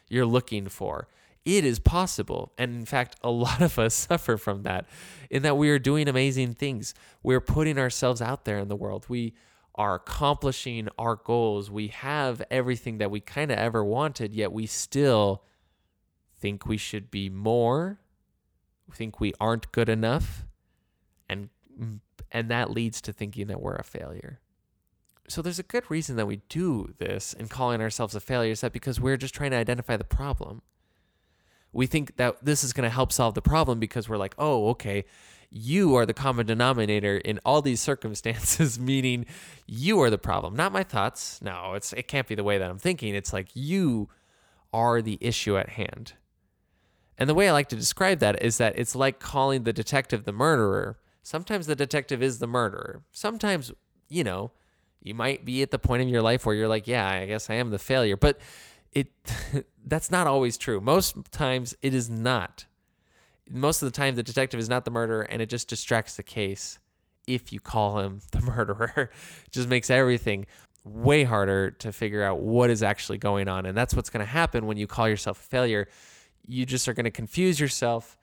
you're 0.09 0.25
looking 0.25 0.67
for 0.67 1.07
it 1.45 1.65
is 1.65 1.79
possible. 1.79 2.53
And 2.57 2.75
in 2.75 2.85
fact, 2.85 3.15
a 3.21 3.29
lot 3.31 3.61
of 3.61 3.77
us 3.77 3.93
suffer 3.93 4.37
from 4.37 4.63
that 4.63 4.85
in 5.29 5.43
that 5.43 5.57
we 5.57 5.69
are 5.69 5.79
doing 5.79 6.07
amazing 6.07 6.53
things. 6.53 6.93
We're 7.21 7.41
putting 7.41 7.77
ourselves 7.77 8.21
out 8.21 8.45
there 8.45 8.59
in 8.59 8.67
the 8.67 8.75
world. 8.75 9.05
We 9.09 9.33
are 9.75 9.95
accomplishing 9.95 10.87
our 10.99 11.15
goals. 11.15 11.71
We 11.71 11.87
have 11.87 12.41
everything 12.51 12.99
that 12.99 13.09
we 13.09 13.19
kind 13.19 13.51
of 13.51 13.57
ever 13.57 13.83
wanted, 13.83 14.33
yet 14.33 14.51
we 14.51 14.67
still 14.67 15.43
think 16.39 16.65
we 16.65 16.77
should 16.77 17.09
be 17.09 17.29
more. 17.29 17.99
Think 18.93 19.19
we 19.19 19.33
aren't 19.39 19.71
good 19.71 19.89
enough. 19.89 20.45
And 21.27 21.49
mm, 21.79 21.99
and 22.31 22.49
that 22.49 22.71
leads 22.71 23.01
to 23.01 23.13
thinking 23.13 23.47
that 23.47 23.61
we're 23.61 23.75
a 23.75 23.83
failure. 23.83 24.39
So 25.29 25.41
there's 25.41 25.59
a 25.59 25.63
good 25.63 25.89
reason 25.89 26.15
that 26.17 26.25
we 26.25 26.41
do 26.49 26.93
this 26.97 27.33
and 27.33 27.49
calling 27.49 27.79
ourselves 27.79 28.13
a 28.13 28.19
failure 28.19 28.51
is 28.51 28.61
that 28.61 28.73
because 28.73 28.99
we're 28.99 29.17
just 29.17 29.33
trying 29.33 29.51
to 29.51 29.57
identify 29.57 29.95
the 29.97 30.03
problem 30.03 30.61
we 31.73 31.87
think 31.87 32.15
that 32.17 32.43
this 32.43 32.63
is 32.63 32.71
going 32.71 32.87
to 32.87 32.93
help 32.93 33.11
solve 33.11 33.33
the 33.33 33.41
problem 33.41 33.79
because 33.79 34.07
we're 34.07 34.17
like, 34.17 34.35
oh, 34.37 34.69
okay, 34.69 35.05
you 35.49 35.95
are 35.95 36.05
the 36.05 36.13
common 36.13 36.45
denominator 36.45 37.17
in 37.17 37.39
all 37.45 37.61
these 37.61 37.81
circumstances, 37.89 38.79
meaning 38.79 39.25
you 39.67 39.99
are 40.01 40.09
the 40.09 40.17
problem, 40.17 40.55
not 40.55 40.71
my 40.71 40.83
thoughts. 40.83 41.41
No, 41.41 41.73
it's 41.73 41.93
it 41.93 42.07
can't 42.07 42.27
be 42.27 42.35
the 42.35 42.43
way 42.43 42.57
that 42.57 42.69
I'm 42.69 42.79
thinking. 42.79 43.15
It's 43.15 43.33
like 43.33 43.49
you 43.53 44.09
are 44.71 45.01
the 45.01 45.17
issue 45.21 45.57
at 45.57 45.69
hand. 45.69 46.13
And 47.17 47.29
the 47.29 47.35
way 47.35 47.47
I 47.47 47.51
like 47.51 47.69
to 47.69 47.75
describe 47.75 48.19
that 48.19 48.41
is 48.41 48.57
that 48.57 48.77
it's 48.77 48.95
like 48.95 49.19
calling 49.19 49.63
the 49.63 49.73
detective 49.73 50.23
the 50.25 50.31
murderer. 50.31 50.97
Sometimes 51.21 51.67
the 51.67 51.75
detective 51.75 52.23
is 52.23 52.39
the 52.39 52.47
murderer. 52.47 53.03
Sometimes, 53.11 53.71
you 54.09 54.23
know, 54.23 54.51
you 54.99 55.13
might 55.13 55.45
be 55.45 55.61
at 55.61 55.69
the 55.69 55.77
point 55.77 56.01
in 56.01 56.07
your 56.07 56.21
life 56.21 56.45
where 56.45 56.55
you're 56.55 56.67
like, 56.67 56.87
yeah, 56.87 57.07
I 57.07 57.25
guess 57.27 57.49
I 57.49 57.55
am 57.55 57.69
the 57.69 57.79
failure. 57.79 58.17
But 58.17 58.39
it 58.95 59.07
that's 59.85 60.11
not 60.11 60.27
always 60.27 60.57
true. 60.57 60.79
Most 60.79 61.15
times 61.31 61.75
it 61.81 61.93
is 61.93 62.09
not. 62.09 62.65
Most 63.49 63.81
of 63.81 63.91
the 63.91 63.95
time 63.95 64.15
the 64.15 64.23
detective 64.23 64.59
is 64.59 64.69
not 64.69 64.85
the 64.85 64.91
murderer 64.91 65.23
and 65.23 65.41
it 65.41 65.49
just 65.49 65.67
distracts 65.67 66.15
the 66.15 66.23
case 66.23 66.79
if 67.27 67.53
you 67.53 67.59
call 67.59 67.99
him 67.99 68.21
the 68.31 68.41
murderer. 68.41 69.09
just 69.51 69.67
makes 69.67 69.89
everything 69.89 70.45
way 70.83 71.23
harder 71.23 71.71
to 71.71 71.93
figure 71.93 72.23
out 72.23 72.39
what 72.39 72.69
is 72.69 72.83
actually 72.83 73.17
going 73.17 73.47
on 73.47 73.65
and 73.65 73.77
that's 73.77 73.93
what's 73.93 74.09
going 74.09 74.25
to 74.25 74.29
happen 74.31 74.65
when 74.65 74.77
you 74.77 74.87
call 74.87 75.07
yourself 75.07 75.39
a 75.39 75.43
failure. 75.43 75.87
You 76.45 76.65
just 76.65 76.87
are 76.87 76.93
going 76.93 77.05
to 77.05 77.11
confuse 77.11 77.59
yourself. 77.59 78.17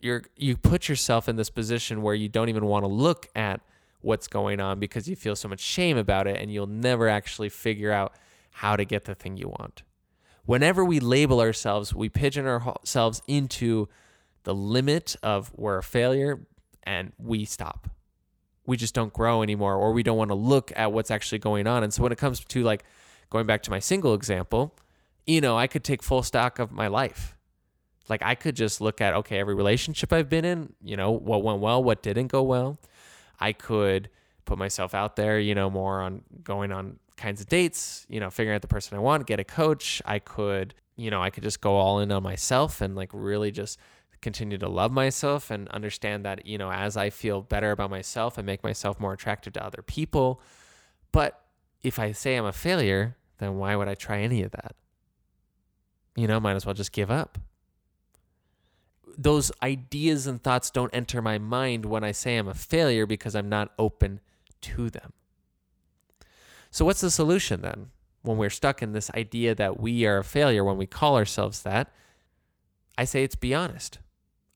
You're 0.00 0.22
you 0.36 0.56
put 0.56 0.88
yourself 0.88 1.28
in 1.28 1.36
this 1.36 1.50
position 1.50 2.02
where 2.02 2.14
you 2.14 2.28
don't 2.28 2.48
even 2.48 2.66
want 2.66 2.84
to 2.84 2.88
look 2.88 3.28
at 3.34 3.60
what's 4.00 4.28
going 4.28 4.60
on 4.60 4.78
because 4.78 5.08
you 5.08 5.16
feel 5.16 5.34
so 5.34 5.48
much 5.48 5.60
shame 5.60 5.96
about 5.96 6.26
it 6.26 6.38
and 6.38 6.52
you'll 6.52 6.66
never 6.66 7.08
actually 7.08 7.48
figure 7.48 7.90
out 7.90 8.14
how 8.54 8.76
to 8.76 8.84
get 8.84 9.04
the 9.04 9.16
thing 9.16 9.36
you 9.36 9.48
want. 9.48 9.82
Whenever 10.46 10.84
we 10.84 11.00
label 11.00 11.40
ourselves, 11.40 11.92
we 11.92 12.08
pigeon 12.08 12.46
ourselves 12.46 13.20
into 13.26 13.88
the 14.44 14.54
limit 14.54 15.16
of 15.24 15.50
we're 15.56 15.78
a 15.78 15.82
failure 15.82 16.46
and 16.84 17.12
we 17.18 17.44
stop. 17.44 17.90
We 18.64 18.76
just 18.76 18.94
don't 18.94 19.12
grow 19.12 19.42
anymore, 19.42 19.74
or 19.74 19.92
we 19.92 20.04
don't 20.04 20.16
want 20.16 20.30
to 20.30 20.36
look 20.36 20.72
at 20.76 20.92
what's 20.92 21.10
actually 21.10 21.40
going 21.40 21.66
on. 21.66 21.82
And 21.82 21.92
so 21.92 22.02
when 22.04 22.12
it 22.12 22.18
comes 22.18 22.44
to 22.44 22.62
like 22.62 22.84
going 23.28 23.46
back 23.46 23.62
to 23.64 23.70
my 23.70 23.80
single 23.80 24.14
example, 24.14 24.76
you 25.26 25.40
know, 25.40 25.58
I 25.58 25.66
could 25.66 25.82
take 25.82 26.02
full 26.02 26.22
stock 26.22 26.60
of 26.60 26.70
my 26.70 26.86
life. 26.86 27.36
Like 28.08 28.22
I 28.22 28.36
could 28.36 28.54
just 28.54 28.80
look 28.80 29.00
at, 29.00 29.14
okay, 29.14 29.40
every 29.40 29.54
relationship 29.54 30.12
I've 30.12 30.28
been 30.28 30.44
in, 30.44 30.74
you 30.80 30.96
know, 30.96 31.10
what 31.10 31.42
went 31.42 31.60
well, 31.60 31.82
what 31.82 32.02
didn't 32.02 32.28
go 32.28 32.42
well. 32.42 32.78
I 33.40 33.52
could 33.52 34.10
put 34.44 34.58
myself 34.58 34.94
out 34.94 35.16
there, 35.16 35.40
you 35.40 35.54
know, 35.56 35.68
more 35.70 36.00
on 36.00 36.22
going 36.44 36.70
on 36.70 37.00
kinds 37.16 37.40
of 37.40 37.48
dates, 37.48 38.06
you 38.08 38.20
know, 38.20 38.30
figuring 38.30 38.54
out 38.54 38.62
the 38.62 38.68
person 38.68 38.96
I 38.96 39.00
want, 39.00 39.26
get 39.26 39.40
a 39.40 39.44
coach. 39.44 40.02
I 40.04 40.18
could, 40.18 40.74
you 40.96 41.10
know, 41.10 41.22
I 41.22 41.30
could 41.30 41.42
just 41.42 41.60
go 41.60 41.76
all 41.76 42.00
in 42.00 42.10
on 42.12 42.22
myself 42.22 42.80
and 42.80 42.94
like 42.94 43.10
really 43.12 43.50
just 43.50 43.78
continue 44.20 44.58
to 44.58 44.68
love 44.68 44.90
myself 44.90 45.50
and 45.50 45.68
understand 45.68 46.24
that, 46.24 46.46
you 46.46 46.58
know, 46.58 46.72
as 46.72 46.96
I 46.96 47.10
feel 47.10 47.42
better 47.42 47.70
about 47.70 47.90
myself, 47.90 48.38
I 48.38 48.42
make 48.42 48.64
myself 48.64 48.98
more 48.98 49.12
attractive 49.12 49.52
to 49.52 49.64
other 49.64 49.82
people. 49.82 50.40
But 51.12 51.40
if 51.82 51.98
I 51.98 52.12
say 52.12 52.36
I'm 52.36 52.46
a 52.46 52.52
failure, 52.52 53.16
then 53.38 53.58
why 53.58 53.76
would 53.76 53.88
I 53.88 53.94
try 53.94 54.20
any 54.20 54.42
of 54.42 54.50
that? 54.52 54.74
You 56.16 56.26
know, 56.26 56.40
might 56.40 56.56
as 56.56 56.64
well 56.64 56.74
just 56.74 56.92
give 56.92 57.10
up. 57.10 57.38
Those 59.16 59.52
ideas 59.62 60.26
and 60.26 60.42
thoughts 60.42 60.70
don't 60.70 60.94
enter 60.94 61.20
my 61.20 61.38
mind 61.38 61.84
when 61.84 62.02
I 62.02 62.12
say 62.12 62.36
I'm 62.36 62.48
a 62.48 62.54
failure 62.54 63.06
because 63.06 63.36
I'm 63.36 63.48
not 63.48 63.72
open 63.78 64.20
to 64.62 64.90
them. 64.90 65.12
So, 66.74 66.84
what's 66.84 67.02
the 67.02 67.10
solution 67.12 67.60
then 67.60 67.90
when 68.22 68.36
we're 68.36 68.50
stuck 68.50 68.82
in 68.82 68.90
this 68.90 69.08
idea 69.10 69.54
that 69.54 69.78
we 69.78 70.06
are 70.06 70.18
a 70.18 70.24
failure 70.24 70.64
when 70.64 70.76
we 70.76 70.86
call 70.86 71.16
ourselves 71.16 71.62
that? 71.62 71.88
I 72.98 73.04
say 73.04 73.22
it's 73.22 73.36
be 73.36 73.54
honest. 73.54 74.00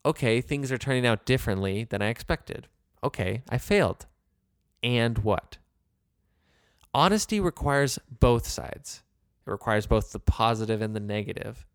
Okay, 0.05 0.41
things 0.41 0.73
are 0.73 0.79
turning 0.79 1.07
out 1.07 1.25
differently 1.25 1.85
than 1.85 2.03
I 2.03 2.09
expected. 2.09 2.67
Okay, 3.05 3.43
I 3.49 3.59
failed. 3.59 4.07
And 4.83 5.19
what? 5.19 5.59
Honesty 6.93 7.39
requires 7.39 8.01
both 8.11 8.49
sides. 8.49 9.05
It 9.47 9.51
requires 9.53 9.87
both 9.87 10.11
the 10.11 10.19
positive 10.19 10.83
and 10.83 10.97
the 10.97 11.01
negative. 11.01 11.69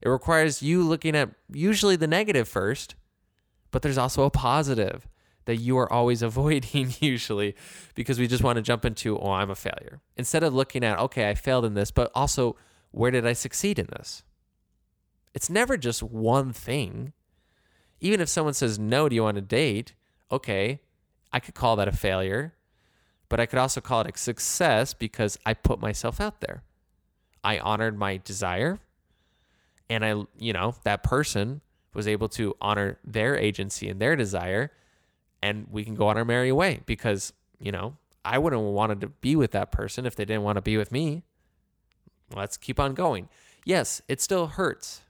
It 0.00 0.08
requires 0.08 0.62
you 0.62 0.84
looking 0.84 1.16
at 1.16 1.30
usually 1.52 1.96
the 1.96 2.06
negative 2.06 2.46
first, 2.46 2.94
but 3.72 3.82
there's 3.82 3.98
also 3.98 4.22
a 4.22 4.30
positive 4.30 5.08
that 5.46 5.56
you 5.56 5.78
are 5.78 5.90
always 5.92 6.22
avoiding 6.30 6.92
usually 7.00 7.54
because 7.94 8.18
we 8.18 8.26
just 8.26 8.42
want 8.42 8.56
to 8.56 8.62
jump 8.62 8.84
into, 8.84 9.18
oh, 9.18 9.32
I'm 9.32 9.50
a 9.50 9.54
failure. 9.54 10.00
Instead 10.16 10.42
of 10.42 10.54
looking 10.54 10.84
at, 10.84 10.98
okay, 10.98 11.28
I 11.28 11.34
failed 11.34 11.64
in 11.64 11.74
this, 11.74 11.90
but 11.90 12.10
also, 12.14 12.56
where 12.90 13.10
did 13.10 13.26
I 13.26 13.32
succeed 13.32 13.78
in 13.78 13.86
this? 13.86 14.22
It's 15.34 15.50
never 15.50 15.76
just 15.76 16.02
one 16.02 16.52
thing. 16.52 17.12
Even 18.00 18.20
if 18.20 18.28
someone 18.28 18.54
says, 18.54 18.78
no, 18.78 19.08
do 19.08 19.16
you 19.16 19.22
want 19.22 19.36
to 19.36 19.42
date? 19.42 19.94
Okay, 20.30 20.80
I 21.32 21.40
could 21.40 21.54
call 21.54 21.76
that 21.76 21.88
a 21.88 21.92
failure, 21.92 22.54
but 23.28 23.40
I 23.40 23.46
could 23.46 23.58
also 23.58 23.80
call 23.80 24.00
it 24.02 24.14
a 24.14 24.18
success 24.18 24.94
because 24.94 25.38
I 25.44 25.54
put 25.54 25.80
myself 25.80 26.20
out 26.20 26.40
there. 26.40 26.62
I 27.42 27.58
honored 27.58 27.98
my 27.98 28.18
desire 28.18 28.78
and 29.90 30.04
I, 30.04 30.22
you 30.38 30.52
know, 30.52 30.76
that 30.84 31.02
person 31.02 31.60
was 31.92 32.08
able 32.08 32.28
to 32.30 32.56
honor 32.60 32.98
their 33.04 33.36
agency 33.36 33.88
and 33.88 34.00
their 34.00 34.16
desire 34.16 34.70
and 35.44 35.66
we 35.70 35.84
can 35.84 35.94
go 35.94 36.08
on 36.08 36.16
our 36.16 36.24
merry 36.24 36.50
way 36.50 36.80
because, 36.86 37.34
you 37.60 37.70
know, 37.70 37.98
I 38.24 38.38
wouldn't 38.38 38.62
have 38.62 38.72
wanted 38.72 39.02
to 39.02 39.08
be 39.08 39.36
with 39.36 39.50
that 39.50 39.70
person 39.70 40.06
if 40.06 40.16
they 40.16 40.24
didn't 40.24 40.42
want 40.42 40.56
to 40.56 40.62
be 40.62 40.78
with 40.78 40.90
me. 40.90 41.22
Let's 42.34 42.56
keep 42.56 42.80
on 42.80 42.94
going. 42.94 43.28
Yes, 43.62 44.00
it 44.08 44.22
still 44.22 44.46
hurts. 44.46 45.02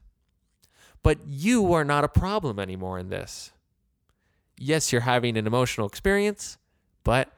But 1.04 1.18
you 1.24 1.72
are 1.72 1.84
not 1.84 2.02
a 2.02 2.08
problem 2.08 2.58
anymore 2.58 2.98
in 2.98 3.10
this. 3.10 3.52
Yes, 4.58 4.90
you're 4.90 5.02
having 5.02 5.36
an 5.36 5.46
emotional 5.46 5.86
experience, 5.86 6.58
but 7.04 7.30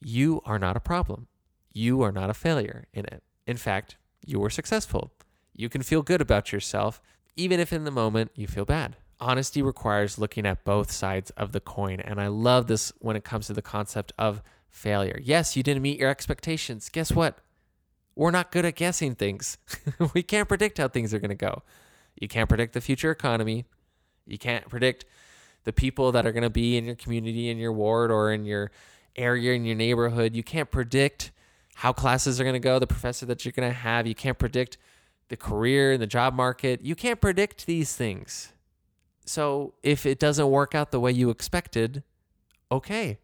you 0.00 0.40
are 0.46 0.58
not 0.58 0.78
a 0.78 0.80
problem. 0.80 1.26
You 1.74 2.00
are 2.00 2.12
not 2.12 2.30
a 2.30 2.34
failure 2.34 2.86
in 2.94 3.04
it. 3.04 3.22
In 3.46 3.58
fact, 3.58 3.96
you 4.24 4.40
were 4.40 4.48
successful. 4.48 5.12
You 5.54 5.68
can 5.68 5.82
feel 5.82 6.00
good 6.00 6.22
about 6.22 6.52
yourself, 6.52 7.02
even 7.36 7.60
if 7.60 7.70
in 7.70 7.84
the 7.84 7.90
moment 7.90 8.30
you 8.34 8.46
feel 8.46 8.64
bad. 8.64 8.96
Honesty 9.20 9.62
requires 9.62 10.18
looking 10.18 10.46
at 10.46 10.64
both 10.64 10.90
sides 10.90 11.30
of 11.30 11.52
the 11.52 11.60
coin. 11.60 12.00
And 12.00 12.20
I 12.20 12.26
love 12.28 12.66
this 12.66 12.92
when 12.98 13.16
it 13.16 13.24
comes 13.24 13.46
to 13.46 13.52
the 13.52 13.62
concept 13.62 14.12
of 14.18 14.42
failure. 14.68 15.18
Yes, 15.22 15.56
you 15.56 15.62
didn't 15.62 15.82
meet 15.82 15.98
your 15.98 16.10
expectations. 16.10 16.88
Guess 16.88 17.12
what? 17.12 17.38
We're 18.16 18.30
not 18.30 18.52
good 18.52 18.64
at 18.64 18.76
guessing 18.76 19.14
things. 19.14 19.58
we 20.14 20.22
can't 20.22 20.48
predict 20.48 20.78
how 20.78 20.88
things 20.88 21.12
are 21.12 21.18
going 21.18 21.30
to 21.30 21.34
go. 21.34 21.62
You 22.20 22.28
can't 22.28 22.48
predict 22.48 22.74
the 22.74 22.80
future 22.80 23.10
economy. 23.10 23.64
You 24.26 24.38
can't 24.38 24.68
predict 24.68 25.04
the 25.64 25.72
people 25.72 26.12
that 26.12 26.26
are 26.26 26.32
going 26.32 26.42
to 26.42 26.50
be 26.50 26.76
in 26.76 26.84
your 26.84 26.94
community, 26.94 27.48
in 27.50 27.58
your 27.58 27.72
ward, 27.72 28.10
or 28.10 28.32
in 28.32 28.44
your 28.44 28.70
area, 29.16 29.52
in 29.54 29.64
your 29.64 29.76
neighborhood. 29.76 30.34
You 30.34 30.42
can't 30.42 30.70
predict 30.70 31.32
how 31.76 31.92
classes 31.92 32.40
are 32.40 32.44
going 32.44 32.54
to 32.54 32.60
go, 32.60 32.78
the 32.78 32.86
professor 32.86 33.26
that 33.26 33.44
you're 33.44 33.52
going 33.52 33.68
to 33.68 33.76
have. 33.76 34.06
You 34.06 34.14
can't 34.14 34.38
predict 34.38 34.78
the 35.28 35.36
career 35.36 35.92
and 35.92 36.02
the 36.02 36.06
job 36.06 36.34
market. 36.34 36.82
You 36.82 36.94
can't 36.94 37.20
predict 37.20 37.66
these 37.66 37.96
things. 37.96 38.52
So 39.24 39.74
if 39.82 40.06
it 40.06 40.18
doesn't 40.18 40.50
work 40.50 40.74
out 40.74 40.90
the 40.90 41.00
way 41.00 41.12
you 41.12 41.30
expected, 41.30 42.02
okay, 42.70 43.18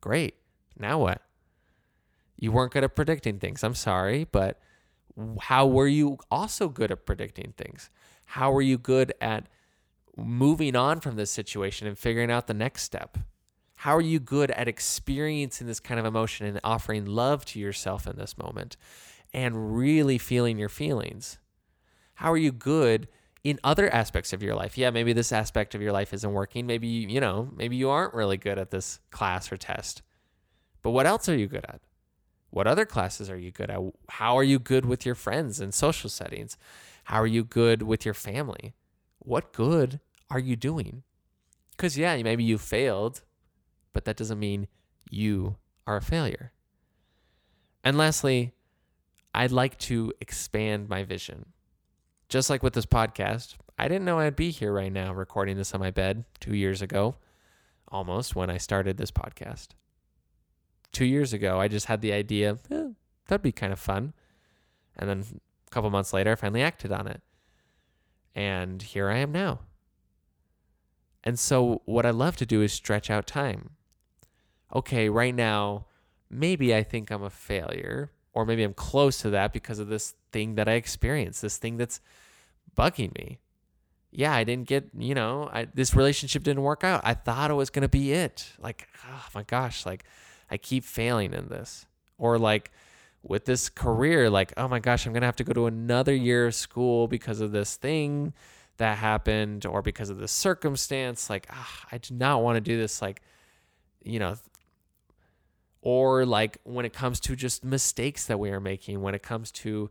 great. 0.00 0.34
Now 0.78 0.98
what? 0.98 1.22
You 2.36 2.52
weren't 2.52 2.72
good 2.72 2.84
at 2.84 2.96
predicting 2.96 3.38
things. 3.38 3.62
I'm 3.62 3.74
sorry, 3.74 4.24
but 4.30 4.60
how 5.42 5.66
were 5.66 5.86
you 5.86 6.18
also 6.30 6.68
good 6.68 6.90
at 6.90 7.06
predicting 7.06 7.54
things? 7.56 7.88
How 8.26 8.50
were 8.50 8.62
you 8.62 8.76
good 8.78 9.14
at 9.20 9.46
moving 10.16 10.74
on 10.76 11.00
from 11.00 11.16
this 11.16 11.30
situation 11.30 11.86
and 11.86 11.98
figuring 11.98 12.30
out 12.30 12.46
the 12.46 12.54
next 12.54 12.82
step? 12.82 13.18
How 13.76 13.96
are 13.96 14.00
you 14.00 14.18
good 14.18 14.50
at 14.52 14.68
experiencing 14.68 15.66
this 15.66 15.80
kind 15.80 16.00
of 16.00 16.06
emotion 16.06 16.46
and 16.46 16.60
offering 16.64 17.04
love 17.04 17.44
to 17.46 17.60
yourself 17.60 18.06
in 18.06 18.16
this 18.16 18.38
moment 18.38 18.76
and 19.32 19.76
really 19.76 20.18
feeling 20.18 20.58
your 20.58 20.68
feelings? 20.68 21.38
How 22.14 22.32
are 22.32 22.36
you 22.38 22.52
good 22.52 23.08
in 23.44 23.60
other 23.62 23.92
aspects 23.92 24.32
of 24.32 24.42
your 24.42 24.54
life? 24.54 24.76
Yeah, 24.76 24.90
maybe 24.90 25.12
this 25.12 25.30
aspect 25.30 25.74
of 25.74 25.82
your 25.82 25.92
life 25.92 26.12
isn't 26.12 26.32
working. 26.32 26.66
Maybe, 26.66 26.88
you 26.88 27.20
know, 27.20 27.50
maybe 27.54 27.76
you 27.76 27.90
aren't 27.90 28.14
really 28.14 28.38
good 28.38 28.58
at 28.58 28.70
this 28.70 28.98
class 29.10 29.52
or 29.52 29.56
test. 29.56 30.02
But 30.82 30.90
what 30.90 31.06
else 31.06 31.28
are 31.28 31.36
you 31.36 31.46
good 31.46 31.64
at? 31.68 31.80
What 32.50 32.66
other 32.66 32.86
classes 32.86 33.30
are 33.30 33.38
you 33.38 33.50
good 33.50 33.70
at? 33.70 33.80
How 34.08 34.36
are 34.36 34.42
you 34.44 34.58
good 34.58 34.86
with 34.86 35.04
your 35.04 35.14
friends 35.14 35.60
in 35.60 35.72
social 35.72 36.08
settings? 36.08 36.56
How 37.04 37.20
are 37.20 37.26
you 37.26 37.44
good 37.44 37.82
with 37.82 38.04
your 38.04 38.14
family? 38.14 38.74
What 39.18 39.52
good 39.52 40.00
are 40.30 40.38
you 40.38 40.56
doing? 40.56 41.02
Because, 41.72 41.98
yeah, 41.98 42.16
maybe 42.22 42.44
you 42.44 42.56
failed, 42.56 43.22
but 43.92 44.04
that 44.04 44.16
doesn't 44.16 44.38
mean 44.38 44.68
you 45.10 45.56
are 45.86 45.96
a 45.96 46.02
failure. 46.02 46.52
And 47.82 47.98
lastly, 47.98 48.52
I'd 49.34 49.50
like 49.50 49.76
to 49.80 50.12
expand 50.20 50.88
my 50.88 51.02
vision. 51.02 51.46
Just 52.34 52.50
like 52.50 52.64
with 52.64 52.72
this 52.72 52.84
podcast, 52.84 53.54
I 53.78 53.86
didn't 53.86 54.04
know 54.04 54.18
I'd 54.18 54.34
be 54.34 54.50
here 54.50 54.72
right 54.72 54.92
now 54.92 55.14
recording 55.14 55.56
this 55.56 55.72
on 55.72 55.78
my 55.78 55.92
bed 55.92 56.24
two 56.40 56.56
years 56.56 56.82
ago, 56.82 57.14
almost 57.86 58.34
when 58.34 58.50
I 58.50 58.56
started 58.56 58.96
this 58.96 59.12
podcast. 59.12 59.68
Two 60.90 61.04
years 61.04 61.32
ago, 61.32 61.60
I 61.60 61.68
just 61.68 61.86
had 61.86 62.00
the 62.00 62.12
idea, 62.12 62.58
eh, 62.72 62.88
that'd 63.28 63.40
be 63.40 63.52
kind 63.52 63.72
of 63.72 63.78
fun. 63.78 64.14
And 64.96 65.08
then 65.08 65.24
a 65.68 65.70
couple 65.70 65.90
months 65.90 66.12
later, 66.12 66.32
I 66.32 66.34
finally 66.34 66.60
acted 66.60 66.90
on 66.90 67.06
it. 67.06 67.22
And 68.34 68.82
here 68.82 69.08
I 69.08 69.18
am 69.18 69.30
now. 69.30 69.60
And 71.22 71.38
so, 71.38 71.82
what 71.84 72.04
I 72.04 72.10
love 72.10 72.34
to 72.38 72.46
do 72.46 72.62
is 72.62 72.72
stretch 72.72 73.10
out 73.10 73.28
time. 73.28 73.76
Okay, 74.74 75.08
right 75.08 75.36
now, 75.36 75.86
maybe 76.28 76.74
I 76.74 76.82
think 76.82 77.12
I'm 77.12 77.22
a 77.22 77.30
failure, 77.30 78.10
or 78.32 78.44
maybe 78.44 78.64
I'm 78.64 78.74
close 78.74 79.18
to 79.18 79.30
that 79.30 79.52
because 79.52 79.78
of 79.78 79.86
this 79.86 80.16
thing 80.32 80.56
that 80.56 80.68
I 80.68 80.72
experienced, 80.72 81.40
this 81.40 81.58
thing 81.58 81.76
that's 81.76 82.00
bugging 82.74 83.14
me. 83.14 83.38
Yeah, 84.10 84.32
I 84.32 84.44
didn't 84.44 84.68
get, 84.68 84.90
you 84.96 85.14
know, 85.14 85.50
I, 85.52 85.66
this 85.74 85.96
relationship 85.96 86.44
didn't 86.44 86.62
work 86.62 86.84
out. 86.84 87.00
I 87.04 87.14
thought 87.14 87.50
it 87.50 87.54
was 87.54 87.70
going 87.70 87.82
to 87.82 87.88
be 87.88 88.12
it. 88.12 88.52
Like, 88.60 88.86
oh 89.08 89.26
my 89.34 89.42
gosh, 89.42 89.84
like 89.84 90.04
I 90.50 90.56
keep 90.56 90.84
failing 90.84 91.34
in 91.34 91.48
this. 91.48 91.86
Or 92.16 92.38
like 92.38 92.70
with 93.22 93.44
this 93.44 93.68
career, 93.68 94.30
like, 94.30 94.52
oh 94.56 94.68
my 94.68 94.78
gosh, 94.78 95.04
I'm 95.04 95.12
going 95.12 95.22
to 95.22 95.26
have 95.26 95.36
to 95.36 95.44
go 95.44 95.52
to 95.52 95.66
another 95.66 96.14
year 96.14 96.46
of 96.46 96.54
school 96.54 97.08
because 97.08 97.40
of 97.40 97.50
this 97.50 97.74
thing 97.74 98.32
that 98.76 98.98
happened 98.98 99.66
or 99.66 99.82
because 99.82 100.10
of 100.10 100.18
this 100.18 100.32
circumstance. 100.32 101.28
Like, 101.28 101.48
ah, 101.50 101.86
I 101.90 101.98
do 101.98 102.14
not 102.14 102.42
want 102.42 102.56
to 102.56 102.60
do 102.60 102.76
this. 102.76 103.02
Like, 103.02 103.20
you 104.04 104.20
know, 104.20 104.36
or 105.82 106.24
like 106.24 106.58
when 106.62 106.86
it 106.86 106.92
comes 106.92 107.18
to 107.20 107.34
just 107.34 107.64
mistakes 107.64 108.26
that 108.26 108.38
we 108.38 108.50
are 108.50 108.60
making, 108.60 109.02
when 109.02 109.14
it 109.14 109.22
comes 109.22 109.50
to, 109.50 109.90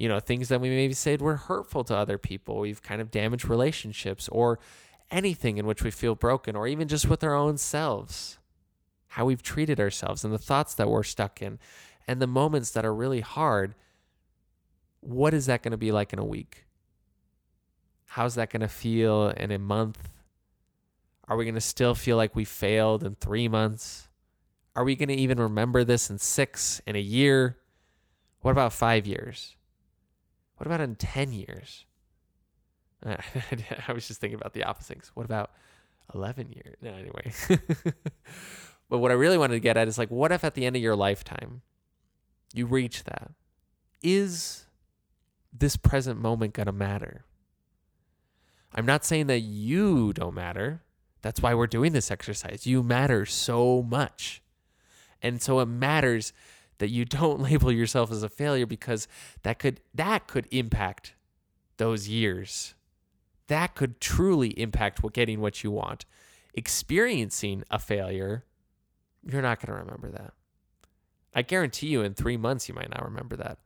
you 0.00 0.08
know, 0.08 0.18
things 0.18 0.48
that 0.48 0.62
we 0.62 0.70
maybe 0.70 0.94
said 0.94 1.20
were 1.20 1.36
hurtful 1.36 1.84
to 1.84 1.94
other 1.94 2.16
people. 2.16 2.60
We've 2.60 2.82
kind 2.82 3.02
of 3.02 3.10
damaged 3.10 3.44
relationships 3.44 4.30
or 4.30 4.58
anything 5.10 5.58
in 5.58 5.66
which 5.66 5.82
we 5.82 5.90
feel 5.90 6.14
broken, 6.14 6.56
or 6.56 6.66
even 6.66 6.88
just 6.88 7.06
with 7.06 7.22
our 7.22 7.34
own 7.34 7.58
selves, 7.58 8.38
how 9.08 9.26
we've 9.26 9.42
treated 9.42 9.78
ourselves 9.78 10.24
and 10.24 10.32
the 10.32 10.38
thoughts 10.38 10.74
that 10.76 10.88
we're 10.88 11.02
stuck 11.02 11.42
in 11.42 11.58
and 12.08 12.18
the 12.18 12.26
moments 12.26 12.70
that 12.70 12.86
are 12.86 12.94
really 12.94 13.20
hard. 13.20 13.74
What 15.00 15.34
is 15.34 15.44
that 15.46 15.62
going 15.62 15.72
to 15.72 15.76
be 15.76 15.92
like 15.92 16.14
in 16.14 16.18
a 16.18 16.24
week? 16.24 16.64
How's 18.06 18.36
that 18.36 18.48
going 18.48 18.62
to 18.62 18.68
feel 18.68 19.28
in 19.28 19.50
a 19.50 19.58
month? 19.58 20.08
Are 21.28 21.36
we 21.36 21.44
going 21.44 21.54
to 21.56 21.60
still 21.60 21.94
feel 21.94 22.16
like 22.16 22.34
we 22.34 22.46
failed 22.46 23.04
in 23.04 23.16
three 23.16 23.48
months? 23.48 24.08
Are 24.74 24.84
we 24.84 24.96
going 24.96 25.10
to 25.10 25.14
even 25.14 25.38
remember 25.38 25.84
this 25.84 26.08
in 26.08 26.16
six, 26.16 26.80
in 26.86 26.96
a 26.96 27.00
year? 27.00 27.58
What 28.40 28.52
about 28.52 28.72
five 28.72 29.06
years? 29.06 29.56
What 30.60 30.66
about 30.66 30.82
in 30.82 30.94
10 30.94 31.32
years? 31.32 31.86
I 33.06 33.92
was 33.94 34.06
just 34.06 34.20
thinking 34.20 34.38
about 34.38 34.52
the 34.52 34.64
opposite. 34.64 34.98
opposites. 34.98 35.16
What 35.16 35.24
about 35.24 35.52
11 36.14 36.52
years? 36.52 36.76
No, 36.82 36.92
anyway. 36.92 37.32
but 38.90 38.98
what 38.98 39.10
I 39.10 39.14
really 39.14 39.38
wanted 39.38 39.54
to 39.54 39.60
get 39.60 39.78
at 39.78 39.88
is 39.88 39.96
like, 39.96 40.10
what 40.10 40.32
if 40.32 40.44
at 40.44 40.52
the 40.52 40.66
end 40.66 40.76
of 40.76 40.82
your 40.82 40.94
lifetime 40.94 41.62
you 42.52 42.66
reach 42.66 43.04
that? 43.04 43.30
Is 44.02 44.66
this 45.50 45.76
present 45.76 46.20
moment 46.20 46.52
going 46.52 46.66
to 46.66 46.72
matter? 46.72 47.24
I'm 48.74 48.84
not 48.84 49.02
saying 49.02 49.28
that 49.28 49.40
you 49.40 50.12
don't 50.12 50.34
matter. 50.34 50.82
That's 51.22 51.40
why 51.40 51.54
we're 51.54 51.68
doing 51.68 51.94
this 51.94 52.10
exercise. 52.10 52.66
You 52.66 52.82
matter 52.82 53.24
so 53.24 53.82
much. 53.82 54.42
And 55.22 55.40
so 55.40 55.60
it 55.60 55.66
matters 55.68 56.34
that 56.80 56.88
you 56.90 57.04
don't 57.04 57.40
label 57.50 57.70
yourself 57.70 58.10
as 58.10 58.24
a 58.24 58.28
failure 58.28 58.66
because 58.66 59.06
that 59.44 59.60
could 59.60 59.80
that 59.94 60.26
could 60.26 60.48
impact 60.50 61.14
those 61.76 62.08
years. 62.08 62.74
That 63.46 63.74
could 63.74 64.00
truly 64.00 64.48
impact 64.60 65.02
what 65.02 65.12
getting 65.12 65.40
what 65.40 65.62
you 65.62 65.70
want. 65.70 66.04
Experiencing 66.54 67.62
a 67.70 67.78
failure, 67.78 68.44
you're 69.24 69.42
not 69.42 69.60
going 69.60 69.76
to 69.76 69.84
remember 69.84 70.10
that. 70.10 70.32
I 71.32 71.42
guarantee 71.42 71.88
you 71.88 72.02
in 72.02 72.14
3 72.14 72.36
months 72.36 72.68
you 72.68 72.74
might 72.74 72.90
not 72.90 73.04
remember 73.04 73.36
that. 73.36 73.58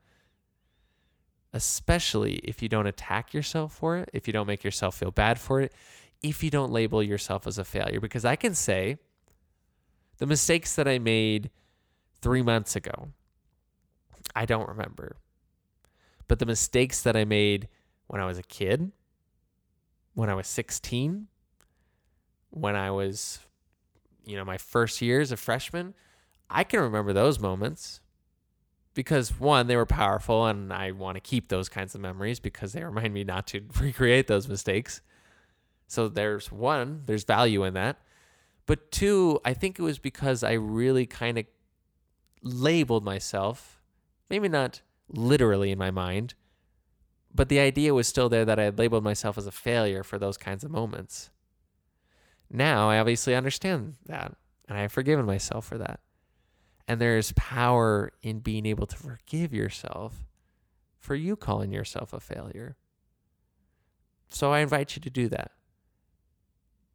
Especially 1.53 2.35
if 2.45 2.63
you 2.63 2.69
don't 2.69 2.87
attack 2.87 3.33
yourself 3.33 3.75
for 3.75 3.97
it, 3.97 4.11
if 4.13 4.27
you 4.27 4.33
don't 4.33 4.47
make 4.47 4.65
yourself 4.65 4.97
feel 4.97 5.11
bad 5.11 5.39
for 5.39 5.61
it, 5.61 5.73
if 6.23 6.43
you 6.43 6.51
don't 6.51 6.73
label 6.73 7.03
yourself 7.03 7.47
as 7.47 7.59
a 7.59 7.65
failure 7.65 8.01
because 8.01 8.25
I 8.25 8.37
can 8.37 8.55
say 8.55 8.99
the 10.19 10.27
mistakes 10.27 10.75
that 10.77 10.89
I 10.89 10.99
made 10.99 11.51
three 12.25 12.41
months 12.41 12.75
ago, 12.75 13.11
I 14.35 14.47
don't 14.47 14.67
remember. 14.67 15.19
But 16.27 16.39
the 16.39 16.47
mistakes 16.47 17.03
that 17.03 17.15
I 17.17 17.27
made 17.27 17.69
when 18.07 18.19
I 18.19 18.25
was 18.25 18.39
a 18.39 18.43
kid, 18.43 18.93
when 20.15 20.31
I 20.31 20.35
was 20.35 20.47
16, 20.47 21.27
when 22.49 22.77
I 22.77 22.91
was, 22.91 23.41
you 24.25 24.37
know, 24.37 24.45
my 24.45 24.57
first 24.57 25.03
year 25.03 25.21
as 25.21 25.33
a 25.33 25.37
freshman, 25.37 25.93
I 26.49 26.65
can 26.65 26.81
remember 26.81 27.13
those 27.13 27.39
moments 27.39 28.01
because 28.95 29.39
one, 29.39 29.67
they 29.67 29.77
were 29.77 29.85
powerful 29.85 30.47
and 30.47 30.73
I 30.73 30.93
want 30.93 31.17
to 31.17 31.21
keep 31.21 31.49
those 31.49 31.69
kinds 31.69 31.95
of 31.95 32.01
memories 32.01 32.41
because 32.41 32.73
they 32.73 32.83
remind 32.83 33.13
me 33.13 33.23
not 33.23 33.47
to 33.49 33.61
recreate 33.81 34.29
those 34.29 34.49
mistakes. 34.49 35.03
So 35.89 36.09
there's 36.09 36.51
one, 36.51 37.03
there's 37.05 37.25
value 37.25 37.65
in 37.65 37.75
that. 37.75 37.99
But 38.65 38.91
two, 38.91 39.41
I 39.45 39.53
think 39.53 39.79
it 39.79 39.83
was 39.83 39.99
because 39.99 40.43
I 40.43 40.53
really 40.53 41.05
kind 41.05 41.37
of 41.37 41.45
labeled 42.45 43.05
myself, 43.05 43.83
maybe 44.31 44.49
not 44.49 44.83
literally 45.09 45.71
in 45.73 45.79
my 45.79 45.91
mind, 45.91 46.35
but 47.35 47.49
the 47.49 47.59
idea 47.59 47.95
was 47.95 48.07
still 48.07 48.29
there 48.29 48.45
that 48.45 48.61
I 48.61 48.65
had 48.65 48.79
labeled 48.79 49.03
myself 49.03 49.37
as 49.37 49.47
a 49.47 49.53
failure 49.53 50.05
for 50.05 50.19
those 50.19 50.37
kinds 50.37 50.63
of 50.63 50.71
moments. 50.71 51.31
Now 52.49 52.89
I 52.91 52.99
obviously 52.99 53.35
understand 53.35 53.95
that, 54.07 54.37
and 54.69 54.79
I 54.79 54.83
have 54.83 54.93
forgiven 54.93 55.27
myself 55.27 55.67
for 55.67 55.79
that. 55.79 56.01
And 56.87 57.01
there's 57.01 57.33
power 57.33 58.13
in 58.23 58.41
being 58.41 58.67
able 58.67 58.87
to 58.87 58.97
forgive 58.97 59.53
yourself 59.53 60.27
for 60.99 61.15
you 61.15 61.35
calling 61.35 61.73
yourself 61.73 62.13
a 62.13 62.21
failure. 62.21 62.77
So 64.29 64.53
I 64.53 64.61
invite 64.61 64.95
you 64.95 65.03
to 65.03 65.11
do 65.11 65.29
that. 65.31 65.53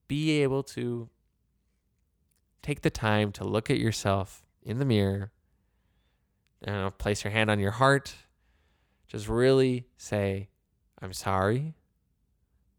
Be 0.08 0.42
able 0.42 0.64
to 0.64 1.10
take 2.62 2.82
the 2.82 2.90
time 2.90 3.32
to 3.34 3.44
look 3.44 3.70
at 3.70 3.78
yourself 3.78 4.44
in 4.62 4.80
the 4.80 4.86
mirror 4.86 5.32
and 6.64 6.98
place 6.98 7.24
your 7.24 7.32
hand 7.32 7.50
on 7.50 7.60
your 7.60 7.72
heart. 7.72 8.16
Just 9.08 9.28
really 9.28 9.88
say, 9.98 10.50
I'm 11.02 11.14
sorry. 11.14 11.74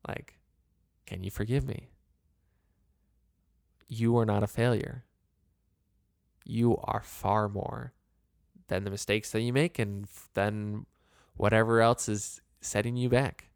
Like, 0.06 0.38
can 1.06 1.24
you 1.24 1.30
forgive 1.30 1.66
me? 1.66 1.88
You 3.88 4.16
are 4.18 4.26
not 4.26 4.42
a 4.42 4.46
failure. 4.46 5.04
You 6.44 6.76
are 6.84 7.02
far 7.02 7.48
more 7.48 7.92
than 8.68 8.84
the 8.84 8.90
mistakes 8.90 9.30
that 9.32 9.40
you 9.40 9.52
make 9.52 9.78
and 9.78 10.06
than 10.34 10.86
whatever 11.36 11.80
else 11.80 12.08
is 12.08 12.40
setting 12.60 12.96
you 12.96 13.08
back. 13.08 13.50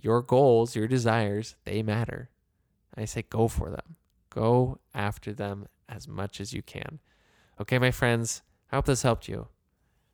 Your 0.00 0.22
goals, 0.22 0.74
your 0.74 0.88
desires, 0.88 1.54
they 1.64 1.82
matter. 1.82 2.30
I 2.96 3.04
say 3.04 3.22
go 3.22 3.48
for 3.48 3.70
them. 3.70 3.96
Go 4.30 4.78
after 4.94 5.32
them 5.32 5.66
as 5.88 6.08
much 6.08 6.40
as 6.40 6.52
you 6.52 6.62
can. 6.62 6.98
Okay, 7.60 7.78
my 7.78 7.90
friends, 7.90 8.42
I 8.70 8.76
hope 8.76 8.86
this 8.86 9.02
helped 9.02 9.28
you. 9.28 9.48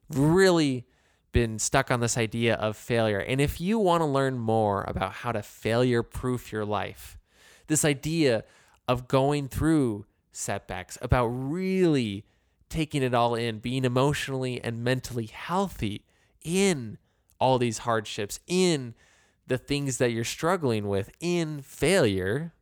Really 0.09 0.87
been 1.33 1.59
stuck 1.59 1.91
on 1.91 2.01
this 2.01 2.17
idea 2.17 2.55
of 2.55 2.77
failure. 2.77 3.19
And 3.19 3.41
if 3.41 3.61
you 3.61 3.79
want 3.79 4.01
to 4.03 4.07
learn 4.07 4.39
more 4.39 4.85
about 4.87 5.13
how 5.13 5.33
to 5.33 5.43
failure 5.43 6.03
proof 6.03 6.53
your 6.53 6.65
life, 6.65 7.19
this 7.67 7.85
idea 7.85 8.45
of 8.87 9.09
going 9.09 9.49
through 9.49 10.07
setbacks, 10.33 10.97
about 11.03 11.27
really 11.27 12.25
taking 12.69 13.03
it 13.03 13.15
all 13.15 13.35
in, 13.35 13.59
being 13.59 13.85
emotionally 13.85 14.63
and 14.63 14.83
mentally 14.83 15.27
healthy 15.27 16.05
in 16.43 16.99
all 17.41 17.59
these 17.59 17.79
hardships, 17.79 18.41
in 18.47 18.95
the 19.47 19.59
things 19.59 19.99
that 19.99 20.13
you're 20.13 20.25
struggling 20.25 20.89
with, 20.89 21.11
in 21.21 21.61
failure, 21.61 22.53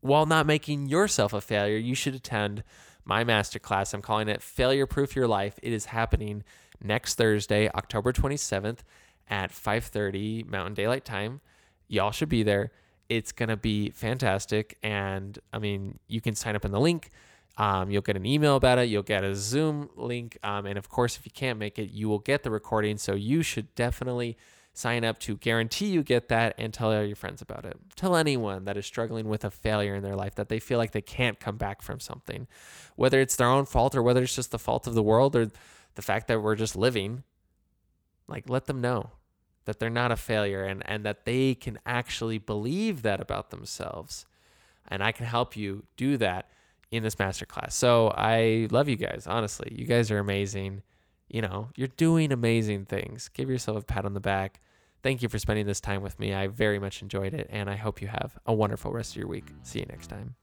while 0.00 0.26
not 0.26 0.46
making 0.46 0.88
yourself 0.88 1.32
a 1.32 1.40
failure, 1.40 1.76
you 1.76 1.94
should 1.94 2.14
attend 2.14 2.62
my 3.08 3.24
masterclass. 3.24 3.94
I'm 3.94 4.02
calling 4.02 4.28
it 4.28 4.42
Failure 4.42 4.86
Proof 4.86 5.16
Your 5.16 5.26
Life. 5.26 5.58
It 5.62 5.72
is 5.72 5.86
happening 5.86 6.44
next 6.80 7.14
Thursday, 7.14 7.68
October 7.70 8.12
27th 8.12 8.80
at 9.28 9.50
5:30 9.50 10.44
Mountain 10.44 10.74
Daylight 10.74 11.06
Time. 11.06 11.40
Y'all 11.88 12.12
should 12.12 12.28
be 12.28 12.42
there. 12.42 12.70
It's 13.08 13.32
gonna 13.32 13.56
be 13.56 13.88
fantastic, 13.90 14.76
and 14.82 15.38
I 15.54 15.58
mean, 15.58 15.98
you 16.06 16.20
can 16.20 16.34
sign 16.34 16.54
up 16.54 16.66
in 16.66 16.70
the 16.70 16.78
link. 16.78 17.08
Um, 17.56 17.90
you'll 17.90 18.02
get 18.02 18.16
an 18.16 18.26
email 18.26 18.56
about 18.56 18.78
it. 18.78 18.90
You'll 18.90 19.02
get 19.02 19.24
a 19.24 19.34
Zoom 19.34 19.88
link, 19.96 20.36
um, 20.42 20.66
and 20.66 20.76
of 20.76 20.90
course, 20.90 21.16
if 21.16 21.24
you 21.24 21.32
can't 21.32 21.58
make 21.58 21.78
it, 21.78 21.90
you 21.90 22.10
will 22.10 22.18
get 22.18 22.42
the 22.42 22.50
recording. 22.50 22.98
So 22.98 23.14
you 23.14 23.42
should 23.42 23.74
definitely 23.74 24.36
sign 24.78 25.04
up 25.04 25.18
to 25.18 25.36
guarantee 25.36 25.86
you 25.86 26.04
get 26.04 26.28
that 26.28 26.54
and 26.56 26.72
tell 26.72 26.92
all 26.92 27.02
your 27.02 27.16
friends 27.16 27.42
about 27.42 27.64
it. 27.64 27.76
Tell 27.96 28.14
anyone 28.14 28.64
that 28.66 28.76
is 28.76 28.86
struggling 28.86 29.28
with 29.28 29.44
a 29.44 29.50
failure 29.50 29.96
in 29.96 30.04
their 30.04 30.14
life 30.14 30.36
that 30.36 30.48
they 30.48 30.60
feel 30.60 30.78
like 30.78 30.92
they 30.92 31.02
can't 31.02 31.40
come 31.40 31.56
back 31.56 31.82
from 31.82 31.98
something, 31.98 32.46
whether 32.94 33.20
it's 33.20 33.34
their 33.34 33.48
own 33.48 33.64
fault 33.64 33.96
or 33.96 34.04
whether 34.04 34.22
it's 34.22 34.36
just 34.36 34.52
the 34.52 34.58
fault 34.58 34.86
of 34.86 34.94
the 34.94 35.02
world 35.02 35.34
or 35.34 35.50
the 35.96 36.02
fact 36.02 36.28
that 36.28 36.40
we're 36.40 36.54
just 36.54 36.76
living. 36.76 37.24
Like, 38.28 38.48
let 38.48 38.66
them 38.66 38.80
know 38.80 39.10
that 39.64 39.80
they're 39.80 39.90
not 39.90 40.12
a 40.12 40.16
failure 40.16 40.62
and, 40.62 40.84
and 40.86 41.04
that 41.04 41.24
they 41.24 41.56
can 41.56 41.80
actually 41.84 42.38
believe 42.38 43.02
that 43.02 43.20
about 43.20 43.50
themselves. 43.50 44.26
And 44.86 45.02
I 45.02 45.10
can 45.10 45.26
help 45.26 45.56
you 45.56 45.86
do 45.96 46.16
that 46.18 46.48
in 46.92 47.02
this 47.02 47.16
masterclass. 47.16 47.72
So 47.72 48.12
I 48.16 48.68
love 48.70 48.88
you 48.88 48.96
guys, 48.96 49.26
honestly. 49.26 49.74
You 49.76 49.86
guys 49.86 50.12
are 50.12 50.18
amazing. 50.18 50.82
You 51.28 51.42
know, 51.42 51.70
you're 51.74 51.88
doing 51.88 52.30
amazing 52.30 52.84
things. 52.84 53.28
Give 53.28 53.50
yourself 53.50 53.78
a 53.78 53.84
pat 53.84 54.04
on 54.04 54.14
the 54.14 54.20
back. 54.20 54.60
Thank 55.02 55.22
you 55.22 55.28
for 55.28 55.38
spending 55.38 55.66
this 55.66 55.80
time 55.80 56.02
with 56.02 56.18
me. 56.18 56.34
I 56.34 56.48
very 56.48 56.78
much 56.78 57.02
enjoyed 57.02 57.32
it, 57.32 57.48
and 57.50 57.70
I 57.70 57.76
hope 57.76 58.02
you 58.02 58.08
have 58.08 58.38
a 58.46 58.52
wonderful 58.52 58.92
rest 58.92 59.12
of 59.12 59.16
your 59.16 59.28
week. 59.28 59.46
See 59.62 59.78
you 59.78 59.86
next 59.86 60.08
time. 60.08 60.34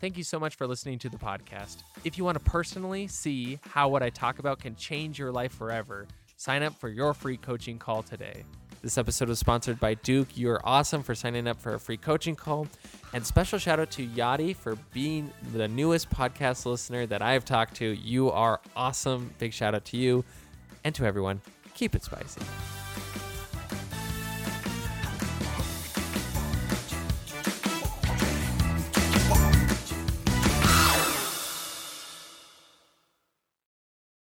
Thank 0.00 0.18
you 0.18 0.24
so 0.24 0.38
much 0.38 0.56
for 0.56 0.66
listening 0.66 0.98
to 0.98 1.08
the 1.08 1.16
podcast. 1.16 1.78
If 2.04 2.18
you 2.18 2.24
want 2.24 2.36
to 2.36 2.44
personally 2.44 3.06
see 3.06 3.58
how 3.62 3.88
what 3.88 4.02
I 4.02 4.10
talk 4.10 4.38
about 4.38 4.58
can 4.58 4.76
change 4.76 5.18
your 5.18 5.32
life 5.32 5.52
forever, 5.52 6.06
sign 6.36 6.62
up 6.62 6.78
for 6.78 6.90
your 6.90 7.14
free 7.14 7.38
coaching 7.38 7.78
call 7.78 8.02
today. 8.02 8.44
This 8.84 8.98
episode 8.98 9.30
was 9.30 9.38
sponsored 9.38 9.80
by 9.80 9.94
Duke. 9.94 10.36
You 10.36 10.50
are 10.50 10.60
awesome 10.62 11.02
for 11.02 11.14
signing 11.14 11.48
up 11.48 11.58
for 11.58 11.72
a 11.72 11.80
free 11.80 11.96
coaching 11.96 12.36
call. 12.36 12.66
And 13.14 13.26
special 13.26 13.58
shout 13.58 13.80
out 13.80 13.90
to 13.92 14.06
Yadi 14.06 14.54
for 14.54 14.76
being 14.92 15.32
the 15.54 15.66
newest 15.66 16.10
podcast 16.10 16.66
listener 16.66 17.06
that 17.06 17.22
I 17.22 17.32
have 17.32 17.46
talked 17.46 17.76
to. 17.76 17.86
You 17.86 18.30
are 18.30 18.60
awesome. 18.76 19.32
Big 19.38 19.54
shout 19.54 19.74
out 19.74 19.86
to 19.86 19.96
you 19.96 20.22
and 20.84 20.94
to 20.96 21.06
everyone. 21.06 21.40
Keep 21.72 21.94
it 21.94 22.04
spicy. 22.04 22.42